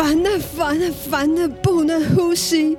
[0.00, 2.74] 烦的烦的烦的不能呼吸，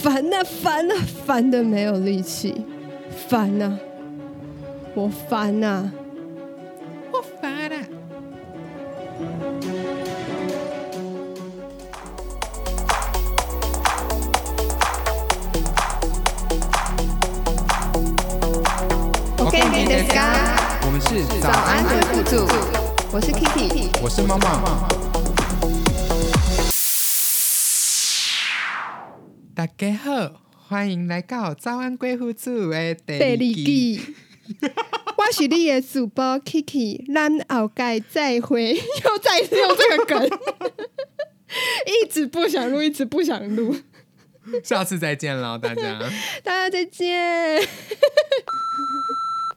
[0.00, 0.94] 烦的烦的
[1.26, 2.64] 烦的没有力气，
[3.28, 3.76] 烦呐、
[4.94, 5.90] 我烦呐、
[7.10, 7.84] 我烦啊！
[19.38, 20.36] 我给你的嘎，
[20.86, 22.46] 我们是早安贵妇组，
[23.10, 23.90] 我是 Kitty，。
[24.00, 24.97] 我是猫猫。
[29.88, 34.00] 家好，欢迎来到早安贵妇组的第二季。
[35.16, 40.38] 我是你的主播 Kiki，咱后盖再会， 又再次用这个梗，
[41.86, 43.76] 一直不想录，一直不想录，
[44.62, 45.98] 下次再见喽，大家。
[46.42, 47.66] 大家再见。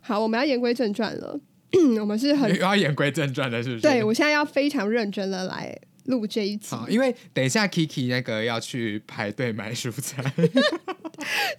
[0.01, 1.37] 好，我们要言归正传了，
[1.99, 3.81] 我们是很又要言归正传的，是不是？
[3.81, 10.23] 对我现在要非常认真的来录这一集，好，因为等一下 Kiki 那个要去排队买蔬菜。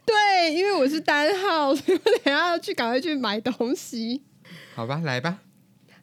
[0.05, 4.23] 对，因为我是单号，所以我等下要去赶快去买东西。
[4.75, 5.39] 好吧，来吧。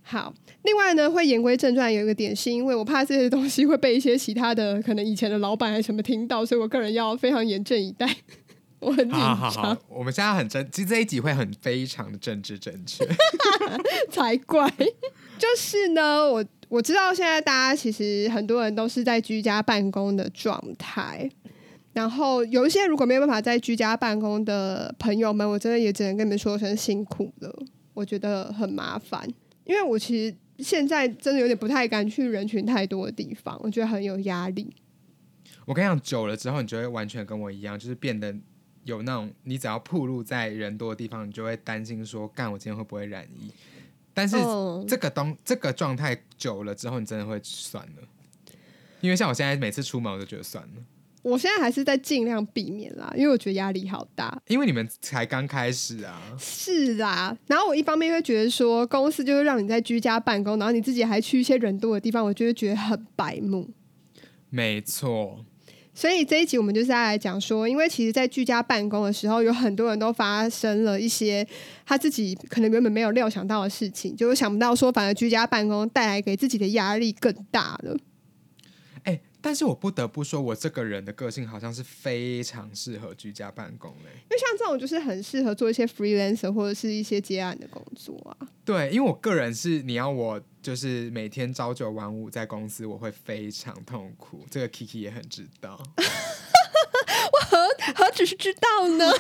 [0.01, 8.07] 好，另外呢，会言归正传有一个点，是因为我怕这些东西会被一些其他的可能以前的老板还是什么听到，所以我个人要非常严阵以待。
[8.79, 13.05] 我很紧好好好张，，我们现在很正，其实这一集会很非常的政治正确。
[14.09, 14.73] 才怪。
[15.37, 21.29] 就是呢，我我知道现在大家其实很多人都是在居家办公的状态，
[21.93, 27.53] 然后有一些如果没有办法在居家办公的朋友们，我真的也只能跟你们说声辛苦了，
[27.93, 29.27] 我觉得很麻烦，
[29.65, 34.71] 因为我其实现在真的有点不太敢去人群太多的地方，我觉得很有压力。
[35.65, 38.35] 我跟你讲，久了之后，你就会完全跟我一样，就是变得
[38.83, 43.51] 有那种，你只要暴露在人多的地方，你就会担心说，干我今天会不会染疫？
[44.19, 48.07] 但是嗯这个东这个状态久了之后，你真的会算了。
[48.99, 50.73] 因为像我现在每次出门，我都觉得算了，
[51.21, 54.41] 我现在还是在尽量避免啦，因为我觉得压力好大。
[54.47, 56.21] 因为你们才刚开始啊。
[56.37, 63.69] 是啦，然后我一方面会觉得说，公司就是让你在居家办公，然后你自己还去一些人多的地方，我就会觉得很白目。
[64.49, 65.45] 没错，
[65.99, 71.45] 所以这一集我们就是要来讲说，因为其实，在居家办公的时候，有很多人都发生了一些
[71.85, 77.97] 他自己可能原本没有料想到的事情，就是想不到说，反而居家办公带来给自己的压力更大了。
[79.39, 88.47] 哎、但是我不得不说，我这个人的个性好像是非常适合居家办公嘞、因为像这种就是很适合做一些 freelancer 或者是一些接案的工作啊。
[88.65, 94.45] 对，因为我个人是你要我就是每天朝九晚五在公司，我会非常痛苦。
[94.51, 95.81] 这个 Kiki 也很知道。
[97.31, 97.57] 我何
[97.95, 99.11] 何止是知道呢？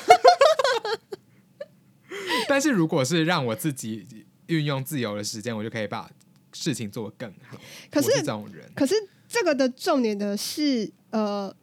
[2.47, 6.09] 但是如果是让我自己运用自由的时间，我就可以把
[6.51, 7.57] 事情做得更好。
[7.89, 8.95] 可是是这种人，可是
[9.29, 11.55] 这个的重点的是，呃，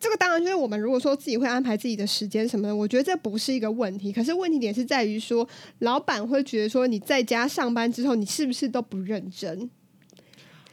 [0.00, 4.12] 这个当然就是我们如果说自己会安排自己的时间什么的，我觉得这不是一个问题。
[4.12, 5.48] 可是问题点是在于说，
[5.78, 9.70] 老板会觉得说你在家上班之后，你是不是都不认真？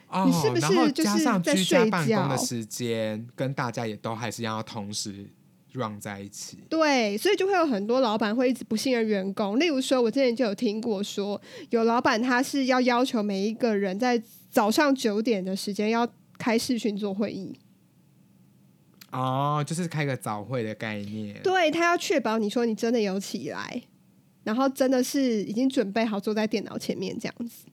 [0.07, 5.27] 哦你是不是就是在睡办公的时间，跟大家也都还是要同时
[5.73, 6.59] run 在一起。
[6.69, 9.59] 对，所以就会有很多老板会一直不信任员工。
[9.59, 14.21] 例如说，我之前就有听过说，有老板他是要要求每一个人在
[14.55, 17.59] 早上九点的时间要开视讯做会议。
[19.11, 21.37] 哦，就是开个早会的概念。
[21.43, 23.81] 对他要确保你说你真的有起来，
[24.45, 27.65] 然后真的是已经准备好坐在电脑前面这样子。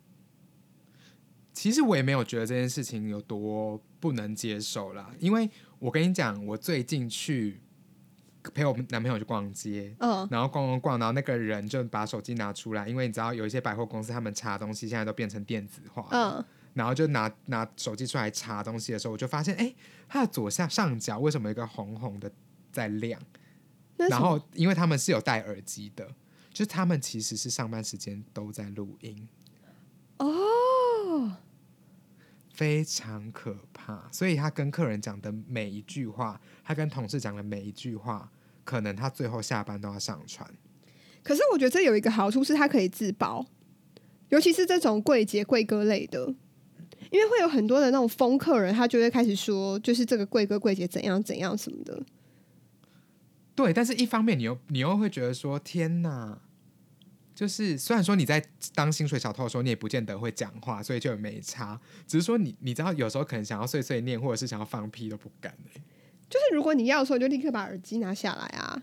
[1.52, 7.60] 其实我也没有觉得这件事情有多不能接受啦，因为我跟你讲，我最近去
[8.52, 16.44] 陪我男朋友去逛街，嗯，然后逛逛逛，然后那个人就把手机拿出来，因为你知道有一些百货公司他们查东西现在都变成电子化，嗯，
[16.74, 19.74] 然后就拿拿手机出来查东西的时候，我就发现，哎，
[20.08, 22.30] 他的左下上角为什么有一个红红的
[22.70, 23.20] 在亮？
[23.96, 26.06] 然后因为他们是有戴耳机的，
[26.50, 29.28] 就是他们其实是上班时间都在录音。
[30.18, 31.36] 哦，
[32.52, 38.30] 非常可怕，所以他跟客人讲的每一句话，他跟同事讲的每一句话，
[38.64, 40.48] 可能他最后下班都要上传。
[41.22, 43.46] 可是我觉得这有一个好处是它可以自保，
[44.30, 46.34] 尤其是这种柜姐柜哥类的，
[47.12, 52.02] 因为会有很多的那种疯客人，他就会开始说，就是这个贵哥贵姐怎样怎样什么的。
[53.54, 56.40] 对，但是一方面你又你又会觉得说，天哪，
[57.34, 58.42] 就是虽然说你在
[58.74, 61.78] 当薪水小偷的时候，你也不见得会讲话，所以就也没差。
[62.06, 65.80] 只是说你你知道，有时候可能想要碎碎念，或者是想要放屁都不敢、欸、
[66.30, 68.82] 就是如果你要的时候，你就立刻把耳机拿下来啊，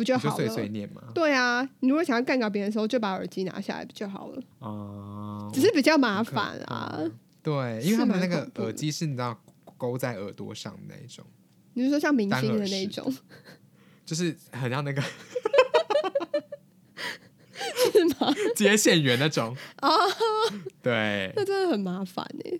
[0.00, 0.34] 不就好了？
[0.34, 1.02] 碎碎念嘛。
[1.14, 4.42] 对啊，你如果想要干掉别人的时候，就把耳机拿下来不就好了？
[4.60, 7.10] 哦、只是比较麻烦啊怕。
[7.42, 9.38] 对，因为他们那个耳机是你知道
[9.76, 11.22] 勾在耳朵上的那一种，
[11.74, 13.14] 你是说像明星的那种
[14.06, 15.02] 就是很像那个
[17.92, 18.34] 是吗？
[18.56, 19.54] 接线员那种。
[19.82, 19.90] 哦，
[20.82, 22.58] 对，那真的很麻烦哎、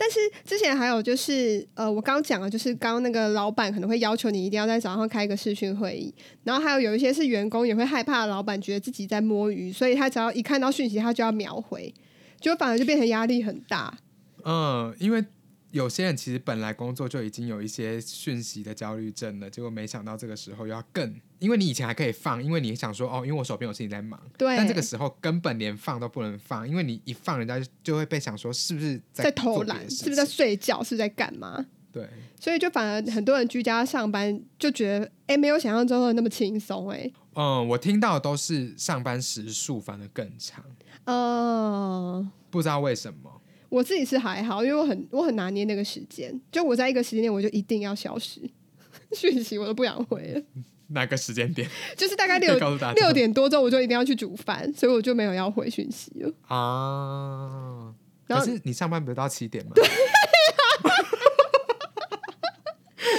[0.00, 11.92] 但是之前还有就是，呃，我刚讲了，就是刚刚那个老板可能会要求你一定要在早上开一个视讯会议，然后还有有一些是员工也会害怕老板觉得自己在摸鱼，所以他只要一看到讯息，他就要秒回，
[12.40, 13.98] 就反而就变成压力很大。
[14.42, 15.22] 嗯，因为
[15.70, 31.64] 有些人其实本来工作就已经有一些讯息的焦虑症了，结果没想到这个时候又要更，因为你以前还可以放，因为你想说哦，因为我手边有事情在忙，对但这个时候根本连放都不能放，因为你一放，人家就就会被想说是不是在偷懒，是不是在睡觉，是不是在干嘛？
[31.92, 32.08] 对，
[32.40, 40.64] 所以就反而很多人居家上班就觉得，哎、没有想象中的那么轻松，哎，嗯，我听到的都是上班时数反而更长，
[41.04, 42.30] 嗯。
[42.50, 43.40] 不知道为什么。
[43.70, 48.40] 我自己是还好，因为我很我很拿捏那个时间，就我在一个时间点我就一定要消失，
[49.16, 50.42] 讯息我都不想回了，
[50.88, 52.58] 哪个时间点就是大概六
[52.96, 56.32] 六点多之后我就一定要去煮饭，所以我就没有要回讯息了。
[56.48, 57.94] 啊？
[58.26, 59.72] 然后可是你上班不是到七点吗？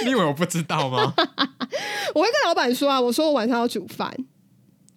[0.04, 1.14] 你以为我不知道吗？
[2.14, 4.14] 我会跟老板说啊，我说我晚上要煮饭。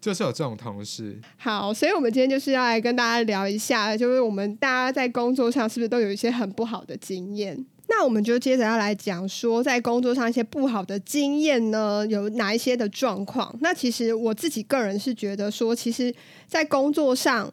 [0.05, 7.65] 就是有这种同事，好，所以我们今天就是要来跟大家聊一下，就是我们大家在工作上是不是都有一些很不好的经验？
[7.87, 13.57] 那我们就接着要来讲说，在工作上一些不好的经验呢，有哪一些的状况？
[13.61, 16.13] 那其实我自己个人是觉得说，其实，
[16.45, 17.51] 在工作上，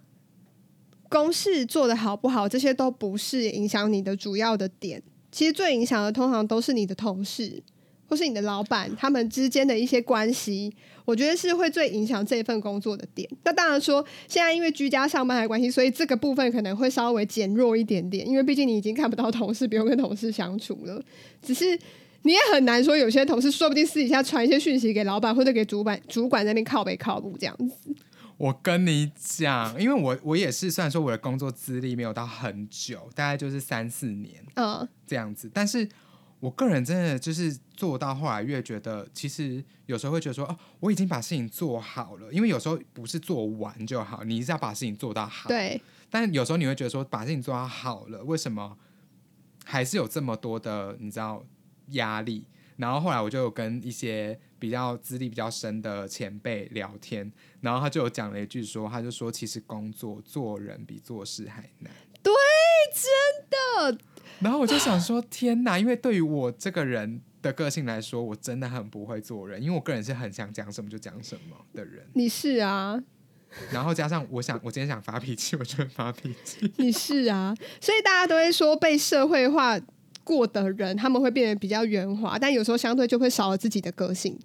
[1.09, 5.03] 公事做得好不好，这些都不是影响你的主要的点。
[5.31, 7.63] 其实最影响的通常都是你的同事
[8.13, 10.71] 或是你的老板他们之间的一些关系，
[11.07, 13.27] 我觉得是会最影响这份工作的点。
[13.43, 21.03] 那当然说，现在因为居家上班的关系，所以这个部分可能会稍微减弱一点点，因为毕竟你已经看不到同事，不用跟同事相处了。
[21.41, 21.65] 只是
[22.25, 27.95] 你也很难说，有些同事说不定私底下传一些讯息给老板或者给主管，主管在那边靠北靠步这样子。
[28.37, 35.89] 我跟你讲，因为我我也是，虽然说我的工作资历没有到很久，大概就是三四年嗯，这样子，但是
[36.43, 45.49] 我个人真的就是做到后来越觉得，其实有时候会觉得说，哦，我已经把事情做好了，因为有时候不是做完就好，你是要把事情做到好。
[45.49, 45.81] 对，
[46.11, 48.77] 但有时候你会觉得说，把事情做到好了，为什么
[49.65, 51.45] 还是有这么多的你知道
[51.91, 52.45] 压力？
[52.75, 61.93] 然后后来我就有跟一些比较资历比较深的前辈聊天，然后他就有讲了一句说，他就说其实工作做人比做事还难。
[62.21, 62.33] 对，
[62.93, 64.03] 真的，
[64.41, 65.79] 然后我就想说，天哪！
[65.79, 72.05] 因为对于我这个人的个性来说，我真的很不会做人，因为我个人是很想讲什么就讲什么的人。
[72.15, 73.01] 你是啊，
[73.71, 76.73] 然后加上我想，我今天想发脾气，我就会发脾气。
[76.79, 79.81] 你是啊，所以大家都会说被社会化
[80.25, 84.39] 过的人，他们会变得比较圆滑，但有时候相对就会少了自己的个性。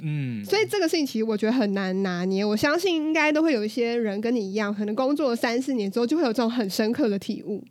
[0.00, 2.44] 嗯，所以这个事情其实我觉得很难拿捏。
[2.44, 7.64] 我相信应该都会有一些人跟你一样，可能工作了三四年之后，就会有这种很深刻的体悟。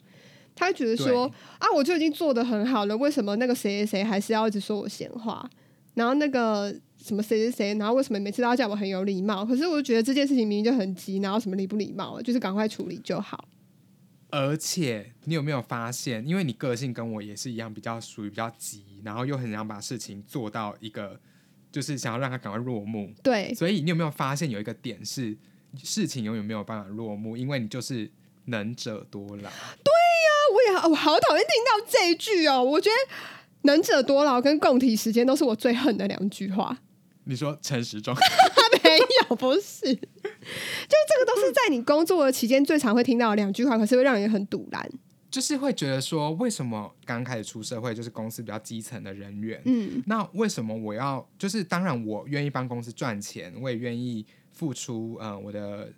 [0.55, 1.25] 他会觉得说
[1.59, 5.49] 啊，我就已经做的很好了，为什么那个谁谁谁还是要一直说我闲话？
[5.95, 9.45] 然后那个什么谁谁谁，然后为什么每次都要叫我很有礼貌？
[9.45, 13.47] 可是我就觉得这件事情明明就很急，然后什么礼不礼貌，就是赶快处理就好。
[14.31, 21.19] 而且你有没有发现，因为你个性跟我也是一样，比较属于比较急，然后又很想把事情做到一个，
[21.71, 23.13] 就是想要让它赶快落幕。
[23.21, 25.37] 对，所以你有没有发现有一个点是，
[25.83, 28.09] 事情永远没有办法落幕，因为你就是
[28.45, 29.51] 能者多劳。
[30.53, 32.63] 我也好我好讨厌听到这一句哦。
[32.63, 33.15] 我觉得
[33.63, 36.77] “能者多劳”跟“共体时间”都是我最恨的两句话。
[37.25, 38.21] 你说陈时中，他
[38.83, 38.97] 没
[39.29, 44.91] 有，不是，就这个都是在你工作的期间最常会听到的两句话，可是会让人很堵然。
[45.31, 55.91] 就是会觉得说，为什么刚开始出社会就是公司比较基层的人员，嗯，那为什么我要就是当然我愿意帮公司赚钱，我也愿意付出呃我的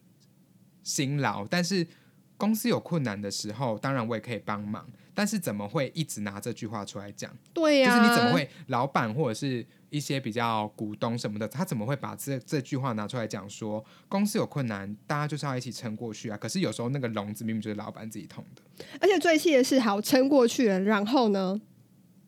[0.83, 1.85] 辛劳，但是
[2.38, 7.32] 公司有困难的时候，当然我也可以帮忙，但是怎么会一直拿这句话出来讲？
[7.54, 16.38] 对呀、就是你怎么会老板或者是一些比较股东什么的，他怎么会把这这句话拿出来讲说公司有困难，大家就是要一起撑过去啊？
[16.38, 18.62] 可是有时候那个笼子明明就是老板自己捅的。
[19.00, 21.62] 而且最气的是，好撑过去了，然后呢，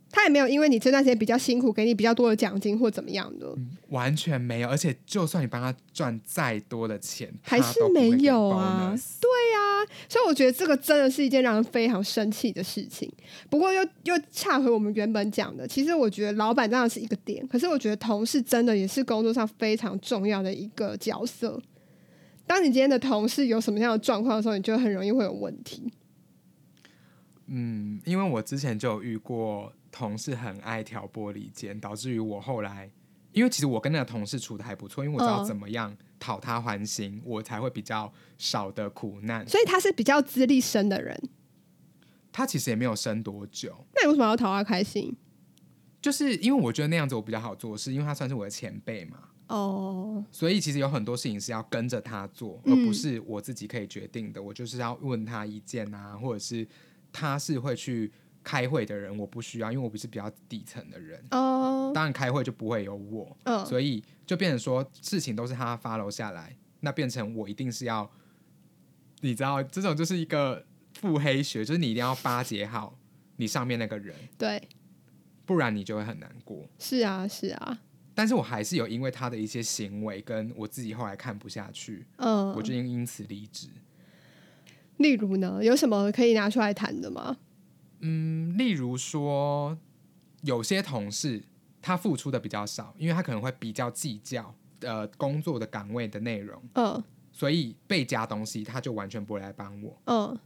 [0.10, 3.54] 他也没有因为你这段时间比较辛苦，给你比较多的奖金或怎么样的，
[3.90, 9.20] 完全没有，而且就算你帮他赚再多的钱，还是没有啊 bonus。
[10.08, 13.12] 所以我觉得这个真的是一件让人非常生气的事情。
[13.50, 21.62] 不过又又恰回我们原本讲的，其实我觉得老板当然是一个点，可是我觉得同事真的也是工作上非常重要的一个角色。
[22.46, 25.92] 当你今天的同事有什么样的状况的时候，你就很容易会有问题。
[27.48, 32.90] 嗯，因为我之前就有遇过同事很爱挑拨离间，导致于我后来，
[33.32, 39.48] 因为其实我跟那个同事处的还不错，因为我知道嗯怎么样讨他欢心，我才会比较少的苦难。
[39.48, 41.30] 所以他是比较资历深的人，
[42.32, 45.16] 他其实也没有生多久，那你为什么要讨他开心？
[46.00, 54.42] 就是因为我觉得那样子我比较好做事，因为他算是我的前辈嘛，哦，所以其实有很多事情是要跟着他做，嗯而不是我自己可以决定的。
[54.42, 56.66] 我就是要问他意见啊，或者是
[57.12, 58.12] 他是会去
[58.48, 61.22] 开会的人，我不需要，因为我不是比较底层的人。
[61.32, 68.10] 哦，当然开会就不会有我，嗯，所以就变成说事情都是他发楼下来，那变成我一定是要，
[69.20, 72.98] 你知道这种就是一个腹黑学，就是你一定要巴结好
[73.36, 74.66] 你上面那个人，对，
[75.46, 76.66] 不然你就会很难过。
[76.80, 77.80] 是啊，是啊，
[78.16, 83.68] 但是我还是有因为他的一些行为跟我自己后来看不下去，嗯，我就因因此离职。
[84.96, 87.38] 例如呢，有什么可以拿出来谈的吗？
[88.00, 89.78] 嗯，例如说
[90.42, 91.44] 有些同事
[91.82, 97.04] 他付出的比较少，因为他可能会比较计较呃工作的岗位的内容，嗯。
[97.32, 100.02] 所以被加东西他就完全不会来帮我。
[100.06, 100.38] 嗯。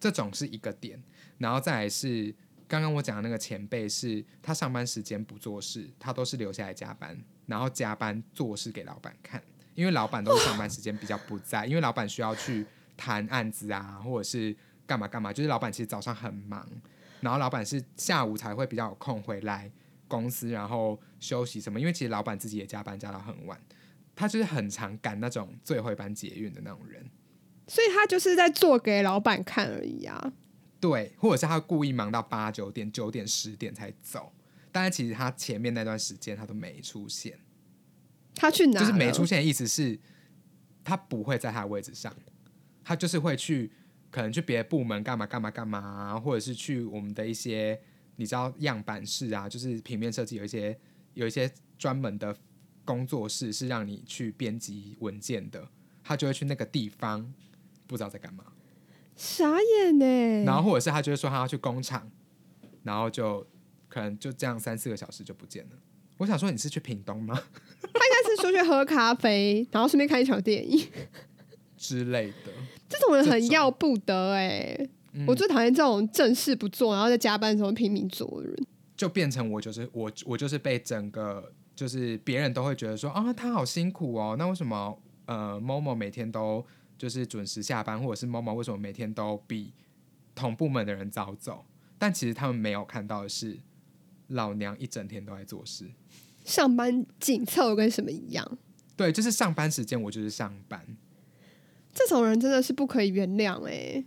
[0.00, 1.00] 这种是一个点，
[1.38, 2.34] 然后再来是
[2.66, 7.16] 刚刚我讲的那个前辈是，他上班时间不做事，他都是留下来加班，
[7.46, 9.40] 然后加班做事给老板看，
[9.76, 12.66] 因为老板都是上班时间比较不在，因为老板需要去
[12.96, 14.56] 谈案子啊，或者是
[14.92, 16.68] 干嘛干嘛，就是老板其实早上很忙，
[17.22, 19.72] 然后老板是下午才会比较有空回来
[20.06, 23.58] 公司，然后休息什么，因为其实老板自己也加班加到很晚，
[24.14, 27.08] 他就是很常赶那种最后一班捷运的那种人。
[27.66, 30.32] 所以他就是在做给老板看而已啊。
[30.78, 34.30] 对，或者是他故意忙到八九点、九点、十点才走，
[34.70, 37.38] 但是其实他前面那段时间他都没出现，
[38.34, 38.80] 他去哪？
[38.80, 39.24] 就是没出。
[39.24, 39.98] 现的意思是，
[40.84, 42.14] 他不会在他的位置上，
[42.84, 43.72] 他就是会去
[44.12, 47.80] 可能去别的部门干嘛干嘛干嘛，或者是去我们的一些
[48.16, 50.78] 你知道样板室啊，就是平面设计有一些
[51.14, 52.36] 有一些专门的
[52.84, 55.66] 工作室是让你去编辑文件的，
[56.04, 57.32] 他就会去那个地方，
[57.86, 58.44] 不知道在干嘛。
[59.16, 60.44] 傻眼呢。
[60.44, 62.10] 然后或者是他就会说他要去工厂，
[62.82, 63.46] 然后就
[63.88, 65.70] 可能就这样三四个小时就不见了。
[66.18, 67.34] 我想说你是去屏东吗
[67.80, 70.86] 他应该是出去喝咖啡，然后顺便看一场电影。
[71.82, 72.52] 之类的？
[72.88, 74.78] 这种人很要不得哎、
[75.14, 78.66] 嗯我最讨厌这种正事不做，然后在加班的时候拼命做的人。
[78.96, 84.96] 就变成我就是我我就是被整个就是别人都会觉得说啊他好辛苦哦，那为什么
[85.26, 86.64] 呃某某每天都
[86.96, 89.72] 就是准时下班，或者是某某为什么每天都比
[90.34, 91.64] 同部门的人早走？
[91.98, 93.58] 但其实他们没有看到的是，
[94.28, 95.90] 老娘一整天都在做事。
[96.44, 98.58] 上班紧凑跟什么一样？
[98.96, 100.84] 对，就是上班时间我就是上班，
[101.92, 104.04] 这种人真的是不可以原谅哎、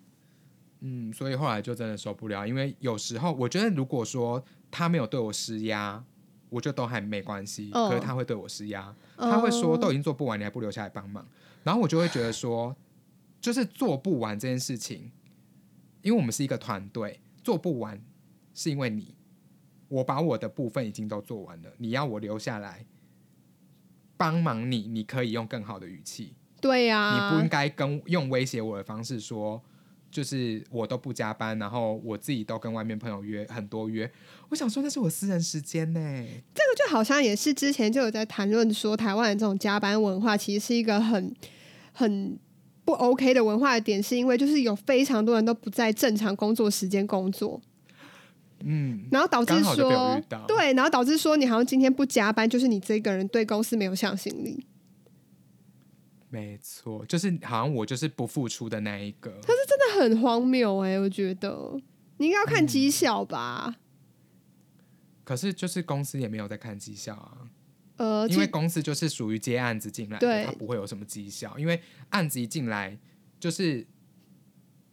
[0.80, 6.04] 嗯，所以后来就真的受不了，因为有时候我觉得，如果说他没有对我施压，
[6.50, 7.70] 我就都还没关系。
[7.74, 11.26] 嗯可是他会对我施压，他会说哦都已经做不完，你还不留下来帮忙，
[11.64, 12.76] 然后我就会觉得说，
[13.40, 15.12] 就是做不完这件事情，
[16.02, 18.02] 因为我们是一个团队，做不完
[18.54, 19.16] 是因为你，
[19.90, 22.86] 我把我的部分已经都做完了，你要我留下来
[24.18, 29.62] 帮忙你，你可以用更好的语气，对呀、你不应该跟用威胁我的方式说，
[30.10, 34.12] 就是我都不加班，然后我自己都跟外面朋友约很多约。
[34.50, 36.00] 我想说那是我私人时间呢。
[36.56, 41.32] 这个就好像也是之前就有在谈论说，台湾的这种加班文化其实是一个很
[41.94, 42.36] 很
[42.84, 47.62] 不 OK 的文化的点，是因为就是有非常多人都不在正常工作时间工作，
[48.64, 54.66] 嗯，然后导致说对，然后导致说你好像今天不加班，就是你这个人对公司没有向心力。
[56.36, 59.32] 没错，就是好像我就是不付出的那一个。
[59.42, 61.80] 他是真的很荒谬哎、我觉得
[62.18, 63.78] 你应该要看绩效吧。
[65.24, 67.50] 可是就是公司也没有在看绩效啊，
[67.96, 73.00] 呃，因为公司就是属于接案子进来对的，它不会有什么绩效，因为案子一进来
[73.40, 73.88] 就是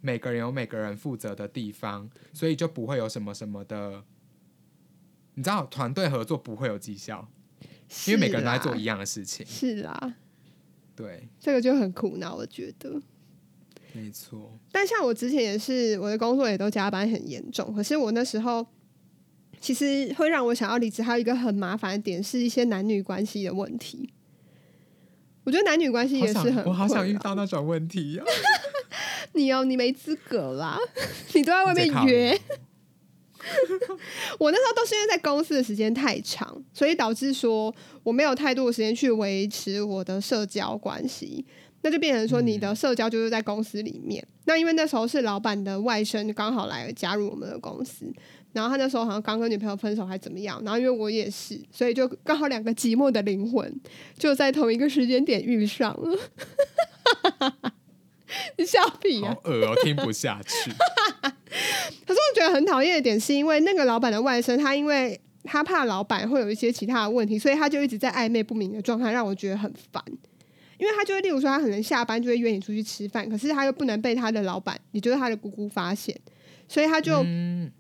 [0.01, 4.05] 每个人有每个人负责的地方，所以就不会有什么什么的。
[5.35, 7.29] 你知道，团队合作不会有绩效，
[8.07, 8.95] 因为每个人都在做一样。
[8.95, 9.45] 样的事情。
[9.45, 10.15] 是啦，
[11.03, 13.03] 对，这个就很苦恼，我觉得。
[13.93, 14.57] 没错。
[14.71, 17.75] 但像我之前也是，我的工作也都加班很严重。
[17.75, 18.65] 可是我那时候
[19.61, 24.09] 其实会让我想要离职，还有一个很麻烦的点，是一些男女关系的问题。
[25.45, 28.25] 我觉得男女关系也是很，我好想遇到那种问题哦。
[29.35, 30.79] 你哦，你没资格啦，
[31.35, 32.41] 你都在外面约。
[34.39, 41.45] 我那时候都是因为在公司的时间太长，所以导致说我没有太多的时间去维持我的社交关系。
[41.85, 44.25] 那就变成说你的社交就是在公司里面。
[44.45, 48.07] 那因为那时候是老板的外甥刚好来加入我们的公司，
[48.53, 53.81] 然后他那时候好像刚跟女朋友分手还怎么样，然后因为我也是，所以就刚好两个寂寞的灵魂
[54.17, 56.17] 就在同一个时间点遇上了。
[58.57, 59.35] 你笑屁啊！
[59.43, 60.71] 好恶哦，听不下去。
[62.07, 70.03] 可是我觉得很讨厌的点，是因为那个老板的外甥，他因为他怕老板会有一些其他的问题，所以他就一直在暧昧不明的状态，让我觉得很烦。
[70.79, 76.19] 因为他就会，例如说，他可能下班就会约你出去吃饭，可是他又不能被他的老板，也就是他的姑姑发现，
[76.67, 77.71] 所以他就嗯，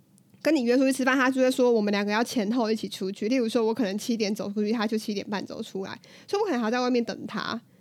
[0.40, 3.26] 跟你约出去吃饭，他就会说我们两个要前后一起出去。
[3.28, 5.98] 例如说，我可能七点走出去，他就七点半走出来，
[6.28, 7.40] 所以我可能还要在外面等他。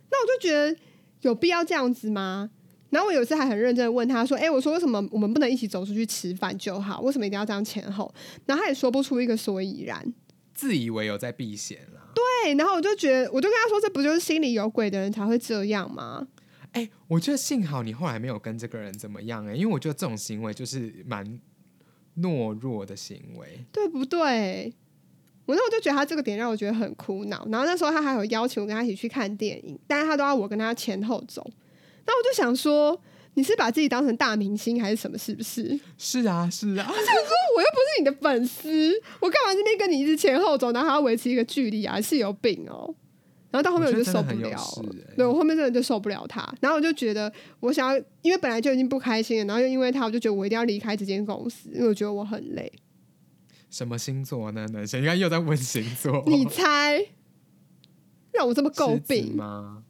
[0.10, 0.75] 那我就觉得
[1.21, 2.50] 有必要这样子吗？
[2.91, 7.01] 然后我有一次还很认真的问他说：“哎、我说为什么我们不能一起走出去吃饭就好？
[7.01, 8.13] 为什么一定要这样前后？”
[8.45, 10.13] 然后他也说不出一个所以然。
[10.53, 12.12] 自以为有在避嫌啦。
[12.13, 16.27] 对，然后我就觉得，我就跟他说：“这不就是心里有鬼的人才会这样吗
[16.74, 21.25] 哎、我觉得幸好你后来没有跟这个人怎么样哎、因为我觉得这种行为就是蛮
[22.19, 24.74] 懦弱的行为。？”对不对？
[25.45, 27.48] 我那时候就觉得他这个点让我觉得很苦恼。
[27.50, 31.45] 然后那时候他还有邀请我跟他一起去看电影，但是他都要我跟他前后走。
[32.05, 33.00] 那我就想说，
[33.36, 35.17] 你是把自己当成大明星还是什么？
[35.17, 35.79] 是不是？
[35.98, 42.00] 是啊，是啊， 我想说，我又不是你的粉丝，我干嘛这边跟你一直前后走，然后还要维持一个距离啊？
[42.01, 42.93] 是有病哦！
[43.51, 52.72] 然后到后面我就受不了了对我后面真的就受不了他，然后我就觉得我想要，因为本来就已经不开心了，然后又因为他，我就觉得我一定要离开这间公司，因为我觉得我很累。
[53.70, 54.65] 什么星座呢？
[54.72, 57.05] 男生应该又在问星座，你猜，
[58.31, 59.84] 让我这么诟病，吗？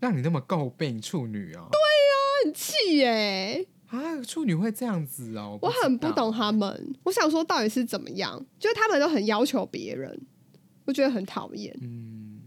[0.00, 1.68] 让你那么诟病处女哦？
[2.42, 5.58] 很气耶、啊，处女会这样子哦？
[5.60, 10.18] 我很不懂他们，我想说到底是怎么样，就是他们都很要求别人，
[10.86, 11.76] 我觉得很讨厌。
[11.82, 12.40] 嗯，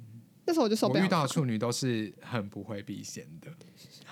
[0.48, 1.00] 那时候我就受不了。
[1.00, 3.51] 我遇到处女都是很不会避嫌的。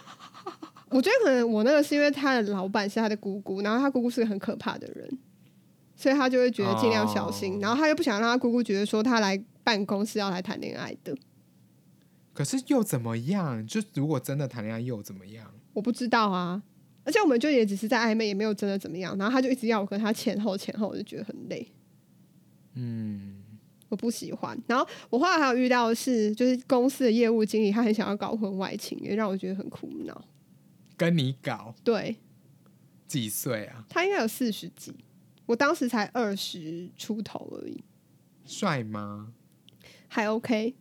[0.90, 5.10] 我觉得可能我那个是因为他的老板是他的姑姑，然后他姑姑是个很可怕的人，
[5.96, 11.18] 所以他就会觉得尽量小心，哦然后他又不想让他姑姑觉得说他来办公室要来谈恋爱的。
[12.42, 13.64] 可是又怎么样？
[13.68, 15.54] 就如果真的谈恋爱又怎么样？
[15.74, 16.64] 我不知道啊，
[17.04, 19.16] 而且我们就也只是在暧昧，也没有真的怎么样。
[19.16, 21.72] 然后他就一直要我跟他前后前后，我就觉得很累，
[22.74, 23.44] 嗯，
[23.90, 24.60] 我不喜欢。
[24.66, 30.26] 然后我后来还有遇到的是，就是公司的业务经理，他很想要搞婚外情，也让我觉得很苦恼。
[30.98, 32.18] 跟你搞对
[33.08, 33.86] 几岁啊？
[33.88, 34.96] 他应该有四十几，
[35.46, 37.84] 我当时才二十出头而已，
[38.46, 39.32] 帅吗？
[40.08, 40.74] 还 OK。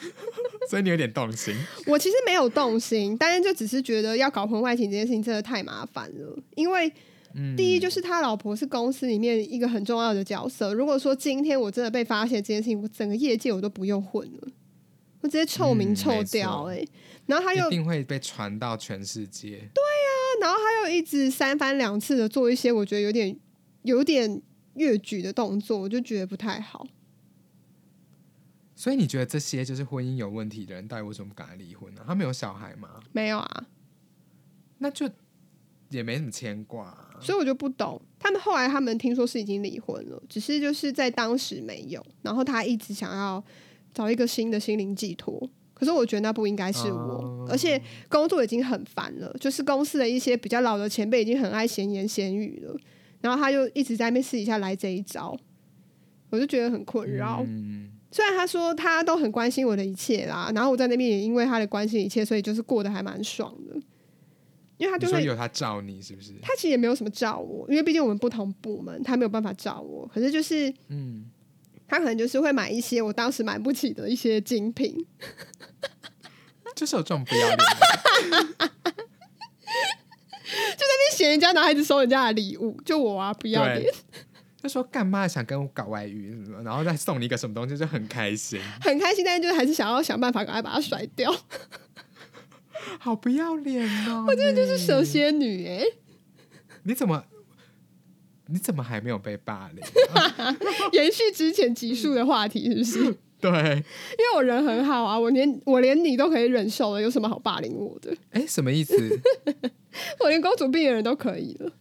[0.68, 1.54] 所以你有点动心。
[1.86, 6.38] 我其实没有动心，但是就只是觉得要搞婚外情这件事情真的太麻烦了。
[6.54, 6.92] 因为
[7.34, 14.48] 嗯，第一就是他老婆是公司里面一个很重要的角色，如果说今天我真的被发现这件事情，我整个业界我都不用混了，
[15.20, 16.84] 我直接臭名嗯臭没掉错哎、
[17.26, 19.50] 然后他又一定会被传到全世界。
[19.74, 20.08] 对啊
[20.40, 23.36] 然后他又一直三番两次的做一些我觉得有点
[23.82, 24.40] 有点
[24.76, 26.86] 越矩的动作，我就觉得不太好。
[28.78, 33.00] 所以你觉得这些就是婚姻有问题的人，到底为什么不敢离婚呢、他们有小孩吗？
[33.10, 33.66] 没有啊，
[34.78, 35.10] 那就
[35.88, 37.10] 也没什么牵挂、啊。
[37.20, 38.00] 所以我就不懂。
[38.20, 42.06] 他们后来他们听说是已经离婚了，只是就是在当时没有。
[42.22, 43.42] 然后他一直想要
[43.92, 52.78] 找一个新的心灵寄托，可是我觉得那不应该是我，哦而且工作已经很烦了，就是公司的一些比较老的前辈已经很爱闲言闲语了，
[53.22, 55.36] 然后他就一直在那边私底下来这一招，
[56.30, 57.42] 我就觉得很困扰。
[57.44, 63.74] 嗯，虽然他说他都很关心我的一切啦，然后我在那边也因为他的关心一切，所以就是过得还蛮爽的，
[64.78, 66.32] 因为他就会说有他罩你是不是？
[66.40, 70.06] 他其实也没有什么照我，因为毕竟我们不同部门，他没有办法照我。
[70.12, 71.26] 可是就是嗯，
[71.86, 74.96] 他可能就是会买一些我当时买不起的一些精品，
[76.74, 78.70] 就是有这种不要脸的。
[81.10, 83.92] 嫌人家男孩子收人家的礼物，就我啊不要脸对，
[84.68, 91.34] 就说干嘛想跟我搞外遇什么，然后再送你一个什么东西，就很开心，很开心，但是就是还是想要想办法赶快把它甩掉。
[93.00, 94.24] 好不要脸哦！
[94.28, 95.82] 我真的就是蛇蝎女哎、
[96.84, 97.24] 你怎么
[98.46, 99.84] 你怎么还没有被霸凌？
[100.92, 103.16] 延续之前集数的话题是不是？
[103.40, 108.16] 对，因为我人很好啊，我连我连你都可以忍受了，有什么好霸凌我的？
[108.30, 108.94] 哎，什么意思？
[110.20, 111.72] 我连公主病的人都可以了。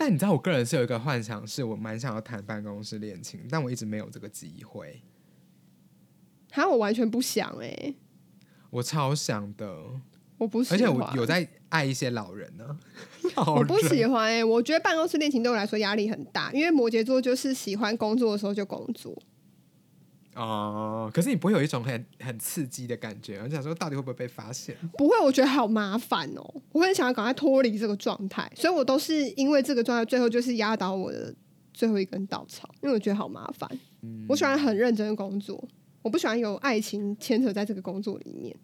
[0.00, 5.02] 但你知道，我个人是有一个幻想，是我蛮想要谈办公室恋情，但我一直没有这个机会。
[6.52, 7.94] 哈，我完全不想哎、
[8.70, 9.70] 我超想的，
[10.38, 12.78] 我不喜而，且我有在爱一些老人呢、
[13.36, 19.14] 老我不喜欢哎、我觉得办公室恋情对我来说压力很大，因为摩羯座就是喜欢工作的时候就工作，
[20.34, 23.38] 哦，可是你不会有一种很很刺激的感觉？
[23.42, 24.76] 我想说，到底会不会被发现？
[24.96, 31.34] 不会，我觉得好麻烦哦，我很想要赶快脱离这个状态，所以我都是因为这个状态，最后就是压倒我的
[31.74, 33.68] 最后一根稻草，因为我觉得好麻烦。
[34.02, 35.62] 嗯我喜欢很认真的工作，
[36.02, 38.56] 我不喜欢有爱情牵扯在这个工作里面。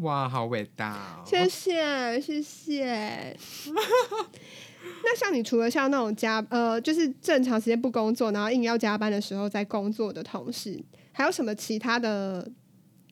[0.00, 1.24] 哇，好伟大、哦！
[1.26, 3.34] 谢谢，谢谢。
[5.02, 10.78] 那像你除了像那种加呃，就是正常时间不工作，然后硬要加班的时候在工作的同事，
[11.16, 12.46] 还有什么其他的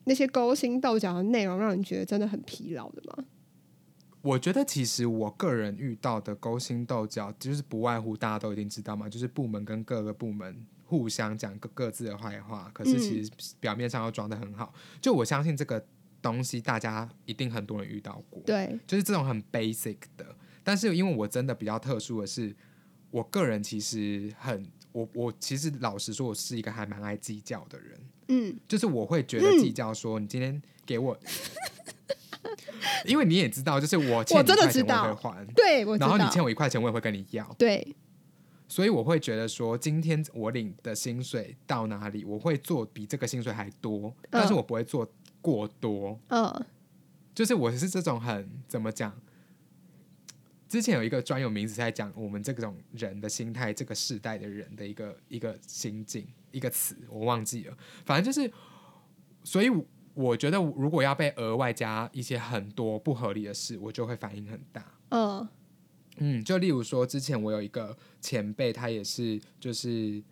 [0.03, 3.25] 那些勾心斗角的内容，让你觉得真的很疲劳的吗？
[4.21, 14.71] 我觉得其实我个人遇到的勾心斗角，就是不外乎大家都一定知道嘛，就是部门跟各个部门互相讲各各自的坏话，可是其实表面上又装的很好。
[15.01, 15.83] 就我相信这个
[16.21, 20.35] 东西，大家一定很多人遇到过，对，就是这种很 basic 的。
[20.63, 22.55] 但是因为我真的比较特殊的是，
[23.09, 24.63] 我个人其实很
[24.95, 31.17] 我我其实老实说，我是一个还蛮爱计较的人，嗯，就是我会觉得计较说你今天给我。
[33.05, 37.93] 因为你也知道，就是我欠我真的知道我会还，对，我知然后你道，欠我一块钱，我也会跟你要，对，
[38.69, 46.65] 所以我会觉得说，今天我领的薪水到哪里，我会做比这个薪水还多，但是我不会做过多，嗯，
[47.33, 49.13] 就是我是这种很怎么讲？
[50.67, 58.51] 之前有一个专有名词在讲我们这种人的心态，这个世代的人的一个一个心境，一个词我忘记了，反正就是，
[59.43, 59.69] 所以
[60.15, 64.85] 我觉得如果要被额外加一些很多不合理的事，我就会反应很大。
[65.09, 65.47] 嗯，
[66.17, 70.23] 嗯，就例如说，之前我有一个前辈，他也是，就是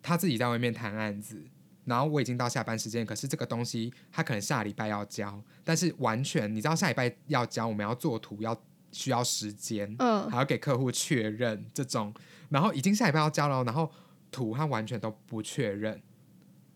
[0.00, 1.44] 他自己在外面谈案子，
[1.84, 8.54] 然后我已经到下班时间，可是这个东西他可能下礼拜要交，但是完全你知道下礼拜要交，我们要做图要
[8.92, 12.12] 需要时间，嗯，还要给客户确认这种，
[12.48, 13.90] 然后已经下礼拜要交了，然后
[14.30, 16.00] 图他完全都不确认，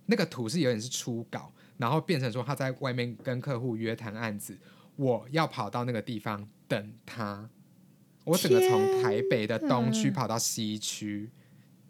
[0.06, 4.58] 那个图是有点是初稿，然后变成说他在外面跟客户约谈案子，
[4.96, 7.48] 我要跑到那个地方等他，
[8.24, 11.30] 我整个从台北的东区跑到西区。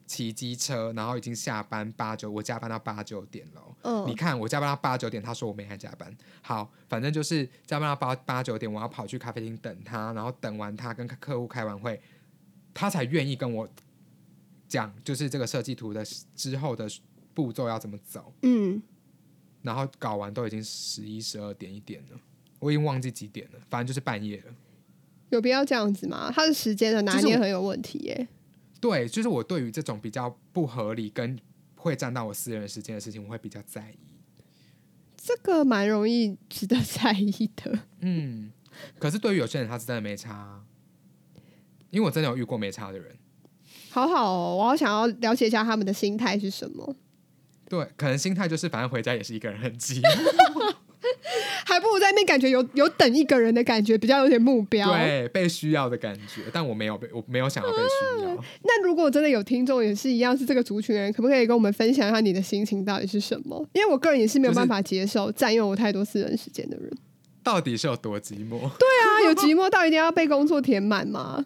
[0.07, 3.74] 骑机车，然后已经下班八九，我加班到八九点了。
[3.85, 6.15] 嗯你看我加班到八九点，他说我没来加班。
[6.43, 12.01] 好，反正就是加班到八八九点，我要跑去咖啡厅等他，然后等完他跟客户开完会，
[12.73, 13.69] 他才愿意跟我
[14.67, 16.89] 讲，就是这个设计图的之后的
[17.35, 18.33] 步骤要怎么走。
[18.43, 18.83] 嗯，
[19.63, 22.19] 然后搞完都已经十一十二点一点了，
[22.59, 24.55] 我已经忘记几点了，反正就是半夜了。
[25.31, 26.31] 有必要这样子吗？
[26.33, 28.29] 他的时间的拿捏很有问题耶。
[28.81, 31.39] 对，就是我对于这种比较不合理跟
[31.85, 33.99] 会占到我私人时间的事情，我会比较在意。
[35.19, 37.79] 这个蛮容易值得在意的。
[38.01, 38.51] 嗯，
[38.99, 40.65] 可是对于有些人，他是真的没差啊，
[41.91, 43.15] 因为我真的有遇过没差的人。
[43.91, 46.97] 好好哦，我好想要了解一下他们的心态是什么，
[47.69, 50.01] 对，可能心态就是反正回家也是一个人很急，
[51.67, 54.91] 还不如在那边感觉有有等一个人的感觉，比较有点目标。
[54.93, 56.43] 对，被需要的感觉。
[56.53, 58.45] 但我没有被，我没有想要被需要。
[58.63, 63.67] 那如果真的有听众也是一样是这个族群的人，可不可以跟我们分享一下你的心情到底是什么？
[63.73, 66.91] 因为我个人也是没有办法接受占用我太多私人时间的人。
[67.43, 68.59] 到底是有多寂寞？
[68.79, 71.45] 对啊，有寂寞到一定要被工作填满吗？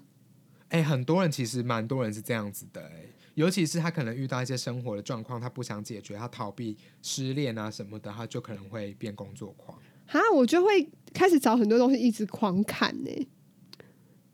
[0.68, 3.07] 哎、很多人其实蛮多人是这样子的、哎，
[3.38, 9.78] 尤其是他可能遇到一些生活的状况，他不想解决，他逃避失恋啊什么的，他就可能会变工作狂。
[10.08, 13.28] 哈，我就会开始找很多东西一直狂看呢、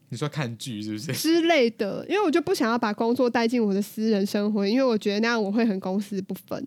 [0.09, 1.12] 你说看剧是不是？
[1.21, 6.64] 之类的，因为我就不想要把工作带进我的私人生活，因为我觉得那样我会很公私不分。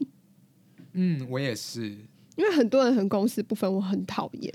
[0.93, 1.89] 嗯，我也是。
[2.35, 4.53] 因为很多人很公私不分，我很讨厌，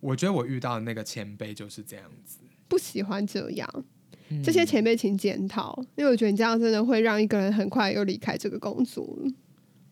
[0.00, 2.38] 我觉得我遇到的那个前辈就是这样子。
[2.66, 3.84] 不喜欢这样。
[4.28, 9.06] 嗯这些前辈请检讨，因为我觉得你这样真的会让一个人很快又离开这个工作。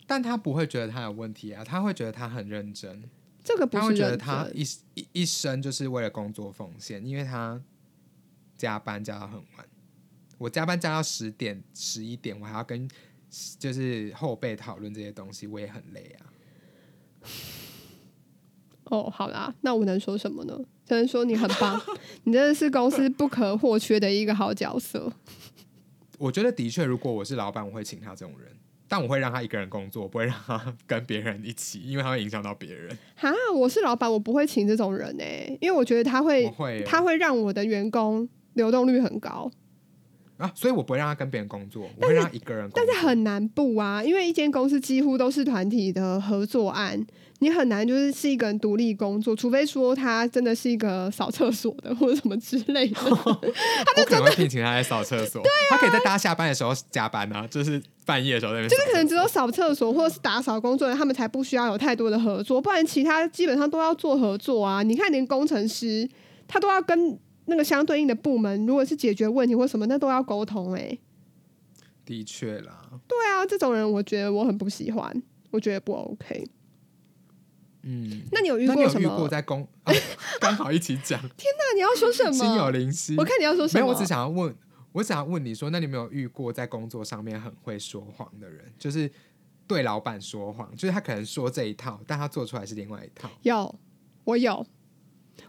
[0.07, 3.03] 但他不会觉得他有问题啊，他会觉得他很认真，
[3.43, 4.63] 这个不是会觉得他，一
[4.95, 7.63] 一一生就是为了工作奉献，因为他
[8.57, 9.67] 加班加到很晚，
[10.39, 12.89] 我加班加到十点十一点，我还要跟
[13.59, 16.27] 就是后辈讨论这些东西，我也很累啊。
[18.93, 20.55] 哦，好啦，那我能说什么呢？
[20.85, 21.81] 只能说你很棒，
[22.25, 25.11] 你真的是公司不可或缺的一个好角色。
[26.19, 28.49] 我觉得的确，如果我是老板，我会请他这种人，
[28.87, 32.95] 但我会让他一个人工作，不会让他 跟别人一起，因为他会影响到别人。
[33.17, 36.53] 哈，我是老板，我不会请这种人哎、因为我觉得他会
[36.85, 39.51] 他会让我的员工流动率很高，
[40.37, 42.85] 啊，所以我不会让他跟别人工作，我会让他一个人工作。
[42.87, 47.05] 但是很难不啊，因为一间公司几乎都是团体的合作案，
[47.43, 52.95] 你很难就是是一个人独立工作，除非说他真的是一个扫厕所的或者什么之类的。
[53.97, 58.71] 他可能会聘请他来扫厕所，对啊他可以在大家下班的时候加班啊，就是半夜的时候在那边。
[58.71, 64.85] 就是可能只有扫厕所或者是打扫工作人，他们才不需要有太多的合作，不然其他基本上都要做合作啊。
[64.85, 66.09] 你看，连工程师
[66.47, 70.97] 他都要跟那个相对应的部门，如果是解决问题或什么，那都要沟通、欸。
[72.05, 76.47] 的确啦，对啊，这种人我觉得我很不喜欢，我觉得不 OK。
[77.83, 78.23] 嗯。
[78.33, 79.17] 那你有遇那你有遇过什么？
[79.17, 79.93] 过在公啊
[80.41, 82.71] 刚好一起讲， 天哪你要说什么心有么？
[82.71, 83.17] 灵犀。
[83.17, 83.85] 我看你要说什么？
[83.85, 84.55] 没有，我只想要问，
[84.93, 88.73] 我想要问你说，那你有没有遇过在工作上面很会说谎的人？
[88.79, 89.11] 就是
[89.67, 93.31] 对老板说谎，就是他可能说这一套，但他做出来是另外一套。
[93.43, 93.75] 有，
[94.25, 94.67] 我有。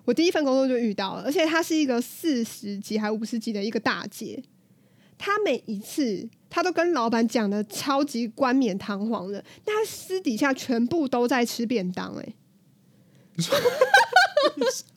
[0.05, 4.41] 我第一份工作就遇到了，而且她是一个四十几还五十几的一个大姐，
[5.17, 12.35] 他每一次他都跟老板讲的超级冠冕堂皇的，但他私底下全部都在吃便当、欸，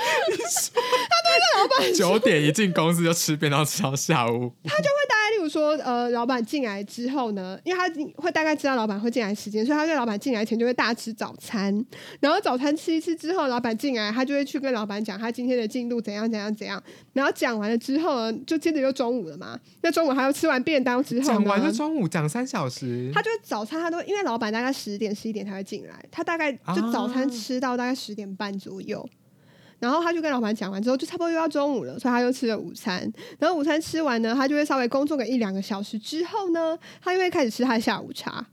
[1.94, 7.88] 九点一进公司就吃便当吃到下午，他就会大概例如说，呃，老板进来之后呢，因为他
[8.22, 11.84] 会大概知道老板会进来时间，所以他在老板进来前就会大吃早餐，
[12.20, 16.82] 然后早餐吃一吃之后，老板进来，他就会去跟老板讲他今天的进度怎样怎样怎样，
[17.12, 21.70] 然后讲完了之后呢，就接着又中午了嘛，那中午还要吃完便当之后讲完就。
[21.72, 29.08] 中午讲三小时他，就早餐，他都因为老板大概十点十一点才会进来，他大概就早餐啊吃到大概十点半左右，
[29.80, 33.12] 然后他就跟老板讲完之后，就差不多又要中午了，所以他又吃了午餐。
[33.38, 38.46] 然后午餐吃完呢，他就会稍微工作个一两个小时之后呢，他又会开始吃他的下午茶。